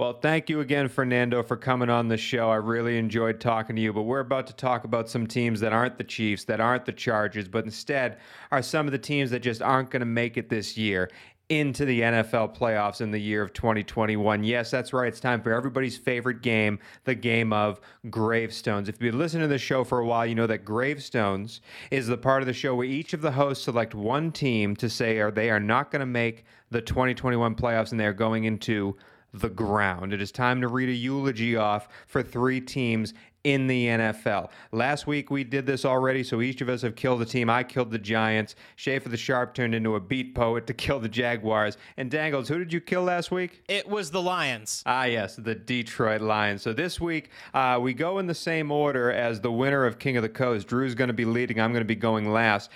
[0.00, 2.48] Well, thank you again, Fernando, for coming on the show.
[2.48, 3.92] I really enjoyed talking to you.
[3.92, 6.92] But we're about to talk about some teams that aren't the Chiefs, that aren't the
[6.92, 8.16] Chargers, but instead
[8.50, 11.10] are some of the teams that just aren't going to make it this year
[11.50, 14.42] into the NFL playoffs in the year of 2021.
[14.42, 15.08] Yes, that's right.
[15.08, 17.78] It's time for everybody's favorite game, the game of
[18.08, 18.88] gravestones.
[18.88, 22.06] If you've been listening to the show for a while, you know that gravestones is
[22.06, 25.18] the part of the show where each of the hosts select one team to say
[25.18, 28.96] are they are not going to make the 2021 playoffs and they're going into
[29.32, 30.12] the ground.
[30.12, 33.14] It is time to read a eulogy off for three teams
[33.44, 34.50] in the NFL.
[34.72, 37.48] Last week we did this already, so each of us have killed a team.
[37.48, 38.54] I killed the Giants.
[38.76, 41.78] Schaefer the Sharp turned into a beat poet to kill the Jaguars.
[41.96, 43.62] And Dangles, who did you kill last week?
[43.68, 44.82] It was the Lions.
[44.84, 46.62] Ah, yes, the Detroit Lions.
[46.62, 50.16] So this week, uh, we go in the same order as the winner of King
[50.16, 50.68] of the Coast.
[50.68, 51.60] Drew's going to be leading.
[51.60, 52.70] I'm going to be going last.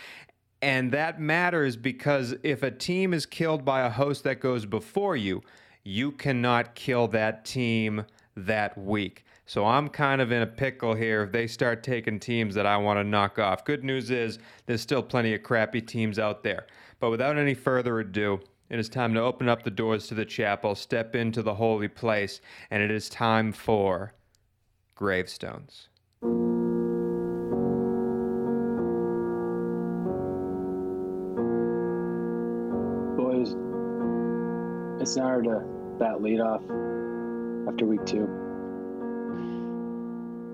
[0.63, 5.15] And that matters because if a team is killed by a host that goes before
[5.15, 5.43] you,
[5.85, 8.05] you cannot kill that team
[8.37, 9.25] that week.
[9.47, 12.79] So I'm kind of in a pickle here if they start taking teams that I
[12.79, 13.65] want to knock off.
[13.65, 16.67] Good news is there's still plenty of crappy teams out there.
[16.99, 20.25] But without any further ado, it is time to open up the doors to the
[20.25, 24.15] chapel, step into the holy place, and it is time for
[24.95, 25.89] gravestones.
[35.35, 36.63] Honor to that leadoff
[37.69, 38.29] after week two.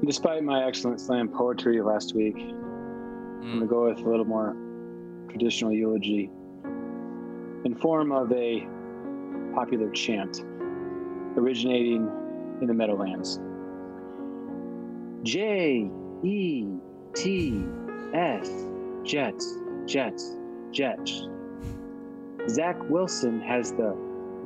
[0.04, 4.56] Despite my excellent slam poetry last week, I'm going to go with a little more
[5.28, 6.30] traditional eulogy
[7.64, 8.66] in form of a
[9.54, 10.42] popular chant
[11.36, 12.10] originating
[12.60, 13.40] in the Meadowlands.
[15.22, 15.90] J
[16.22, 16.66] E
[17.14, 17.62] T
[18.14, 18.50] S
[19.04, 20.36] Jets, Jets,
[20.70, 21.26] Jets.
[22.48, 23.94] Zach Wilson has the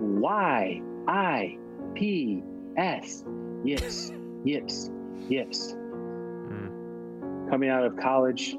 [0.00, 1.58] Y I
[1.94, 2.42] P
[2.76, 3.24] S
[3.64, 4.12] yips,
[4.44, 4.90] yips,
[5.28, 5.72] yips.
[5.72, 7.48] Hmm.
[7.48, 8.56] Coming out of college,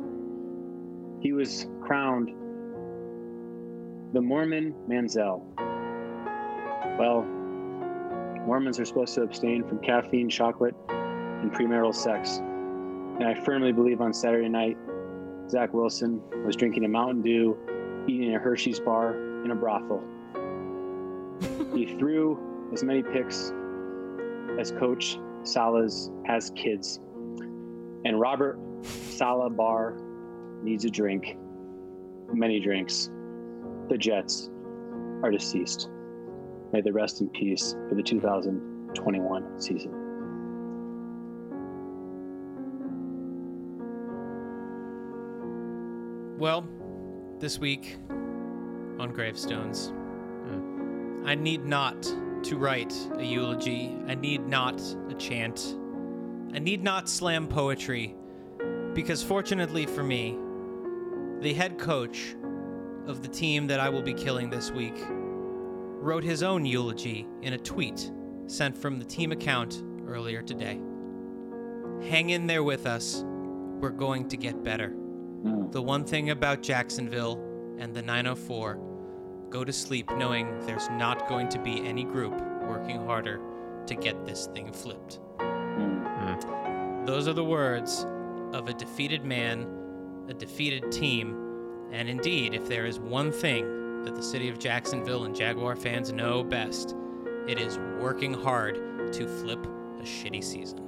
[1.19, 2.31] he was crowned
[4.13, 5.43] the Mormon Manziel.
[6.97, 7.25] Well,
[8.45, 12.37] Mormons are supposed to abstain from caffeine, chocolate, and premarital sex.
[12.37, 14.77] And I firmly believe on Saturday night,
[15.49, 17.57] Zach Wilson was drinking a Mountain Dew,
[18.07, 20.01] eating a Hershey's bar in a brothel.
[21.75, 23.51] He threw as many picks
[24.57, 25.91] as Coach Saleh
[26.25, 26.99] has kids.
[28.05, 29.99] and Robert Salabar
[30.63, 31.37] needs a drink,
[32.31, 33.09] many drinks.
[33.89, 34.49] The Jets
[35.23, 35.89] are deceased.
[36.71, 39.91] May they rest in peace for the 2021 season.
[46.37, 46.67] Well,
[47.39, 47.97] this week
[48.99, 49.91] on gravestones,
[51.25, 52.03] I need not
[52.43, 53.97] to write a eulogy.
[54.07, 55.75] I need not a chant.
[56.53, 58.15] I need not slam poetry,
[58.93, 60.37] because fortunately for me,
[61.41, 62.35] the head coach
[63.07, 67.53] of the team that I will be killing this week wrote his own eulogy in
[67.53, 68.11] a tweet
[68.45, 70.79] sent from the team account earlier today.
[72.07, 73.23] Hang in there with us.
[73.25, 74.89] We're going to get better.
[74.89, 75.71] Mm.
[75.71, 77.43] The one thing about Jacksonville
[77.79, 78.94] and the 904
[79.49, 83.39] go to sleep knowing there's not going to be any group working harder
[83.87, 85.19] to get this thing flipped.
[85.39, 87.05] Hmm.
[87.05, 88.05] Those are the words
[88.53, 89.67] of a defeated man,
[90.27, 91.35] a defeated team,
[91.91, 96.11] and indeed, if there is one thing that the city of Jacksonville and Jaguar fans
[96.11, 96.95] know best,
[97.47, 98.75] it is working hard
[99.13, 100.79] to flip a shitty season.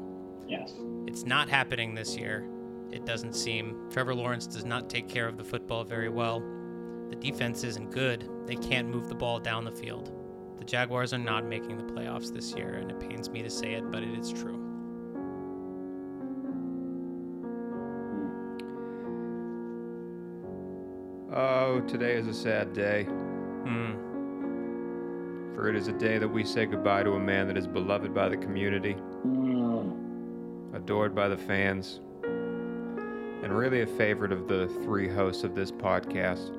[0.48, 0.74] Yes.
[1.06, 2.48] It's not happening this year.
[2.92, 3.90] It doesn't seem.
[3.92, 6.42] Trevor Lawrence does not take care of the football very well.
[7.10, 8.30] The defense isn't good.
[8.46, 10.12] They can't move the ball down the field.
[10.58, 13.74] The Jaguars are not making the playoffs this year, and it pains me to say
[13.74, 14.64] it, but it is true.
[21.34, 23.04] Oh, today is a sad day.
[23.04, 23.94] Hmm.
[25.54, 28.14] For it is a day that we say goodbye to a man that is beloved
[28.14, 28.96] by the community,
[30.74, 36.58] adored by the fans, and really a favorite of the three hosts of this podcast.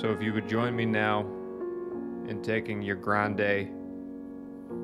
[0.00, 1.20] So if you would join me now
[2.28, 3.70] in taking your grande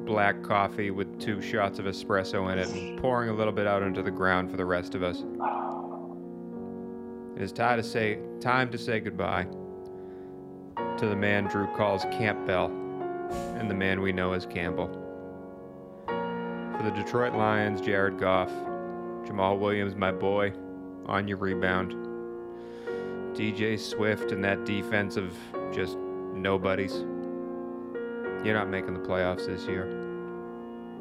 [0.07, 3.83] black coffee with two shots of espresso in it and pouring a little bit out
[3.83, 5.25] into the ground for the rest of us.
[7.37, 9.47] It is time to say time to say goodbye
[10.97, 12.67] to the man Drew calls Campbell
[13.59, 14.89] and the man we know as Campbell.
[16.07, 18.51] For the Detroit Lions, Jared Goff,
[19.27, 20.53] Jamaal Williams, my boy,
[21.07, 22.02] on your rebound.
[23.35, 25.33] DJ Swift and that defense of
[25.73, 25.97] just
[26.35, 27.05] nobodies.
[28.45, 29.87] You're not making the playoffs this year.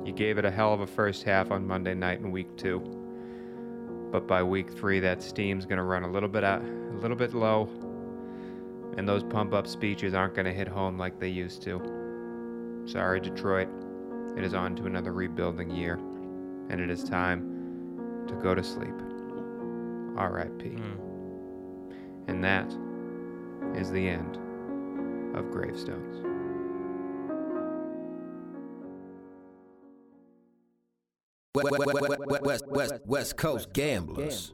[0.06, 2.80] You gave it a hell of a first half on Monday night in week two.
[4.12, 7.34] But by week three, that steam's gonna run a little bit out, a little bit
[7.34, 7.70] low,
[8.98, 12.84] and those pump up speeches aren't gonna hit home like they used to.
[12.86, 13.70] Sorry, Detroit.
[14.38, 15.96] It is on to another rebuilding year,
[16.70, 18.96] and it is time to go to sleep.
[20.18, 20.70] R.I.P.
[20.70, 21.11] Hmm.
[22.28, 22.72] And that
[23.76, 24.38] is the end
[25.36, 26.26] of Gravestones.
[31.54, 34.54] West, West, West, West, West Coast Gamblers.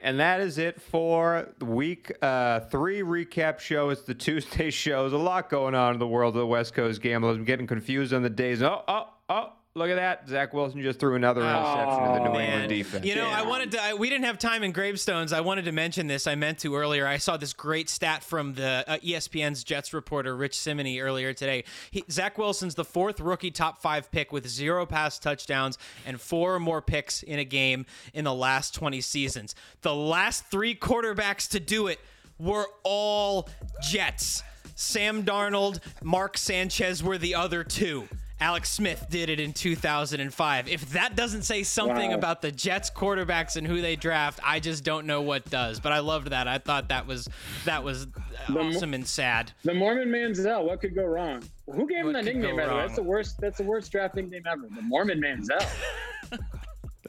[0.00, 3.88] And that is it for the week uh, three recap show.
[3.88, 5.14] It's the Tuesday shows.
[5.14, 7.38] A lot going on in the world of the West Coast Gamblers.
[7.38, 8.62] I'm getting confused on the days.
[8.62, 9.52] Oh, oh, oh.
[9.76, 10.28] Look at that.
[10.28, 13.04] Zach Wilson just threw another interception in the New Oh, Man, England defense.
[13.04, 13.82] You know, I wanted to.
[13.82, 15.32] I, we didn't have time in gravestones.
[15.32, 16.28] I wanted to mention this.
[16.28, 17.08] I meant to earlier.
[17.08, 21.64] I saw this great stat from the uh, ESPN's Jets reporter Rich Cimini earlier today.
[21.90, 26.54] He, Zach Wilson's the fourth rookie top five pick with zero pass touchdowns and four
[26.54, 29.56] or more picks in a game in the last 20 seasons.
[29.82, 31.98] The last three quarterbacks to do it
[32.38, 33.48] were all
[33.82, 34.44] Jets.
[34.76, 38.08] Sam Darnold, Mark Sanchez were the other two.
[38.40, 40.68] Alex Smith did it in 2005.
[40.68, 42.16] If that doesn't say something Wow.
[42.16, 45.80] about the Jets quarterbacks and who they draft, I just don't know what does.
[45.80, 46.48] But I loved that.
[46.48, 47.28] I thought that was
[47.64, 48.06] that was
[48.54, 49.52] awesome and sad.
[49.62, 51.42] The Mormon Manziel, what could go wrong?
[51.66, 52.56] Who gave him What that nickname?
[52.56, 53.40] By the way, that's the worst.
[53.40, 54.68] That's the worst draft nickname ever.
[54.74, 55.64] The Mormon Manziel.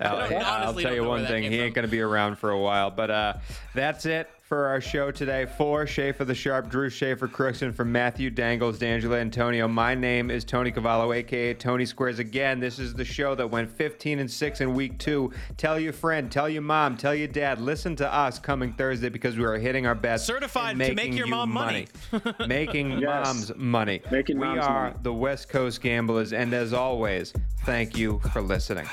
[0.01, 1.43] I'll, I I'll tell you one thing.
[1.43, 2.91] came He ain't going to be around for a while.
[2.91, 3.33] But uh,
[3.73, 5.47] that's it for our show today.
[5.57, 9.67] For Schaefer the Sharp, Drew Schaefer Crookson, from Matthew Dangles, D'Angelo Antonio.
[9.67, 11.55] My name is Tony Cavallo, a.k.a.
[11.55, 12.19] Tony Squares.
[12.19, 15.31] Again, this is the show that went 15 and 6 in week two.
[15.57, 17.59] Tell your friend, tell your mom, tell your dad.
[17.59, 20.27] Listen to us coming Thursday because we are hitting our best.
[20.27, 21.87] Certified to make making your you mom money.
[22.47, 23.25] making Yes.
[23.25, 24.01] moms money.
[24.11, 24.99] Making we moms are money.
[25.01, 26.33] the West Coast Gamblers.
[26.33, 27.33] And as always,
[27.63, 28.87] thank you for listening.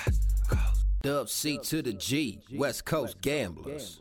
[1.03, 4.00] Dub C to the G, West Coast Gamblers.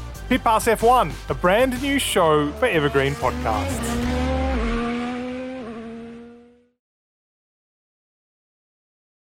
[0.31, 4.30] Pit Pass F1, a brand new show for Evergreen Podcasts.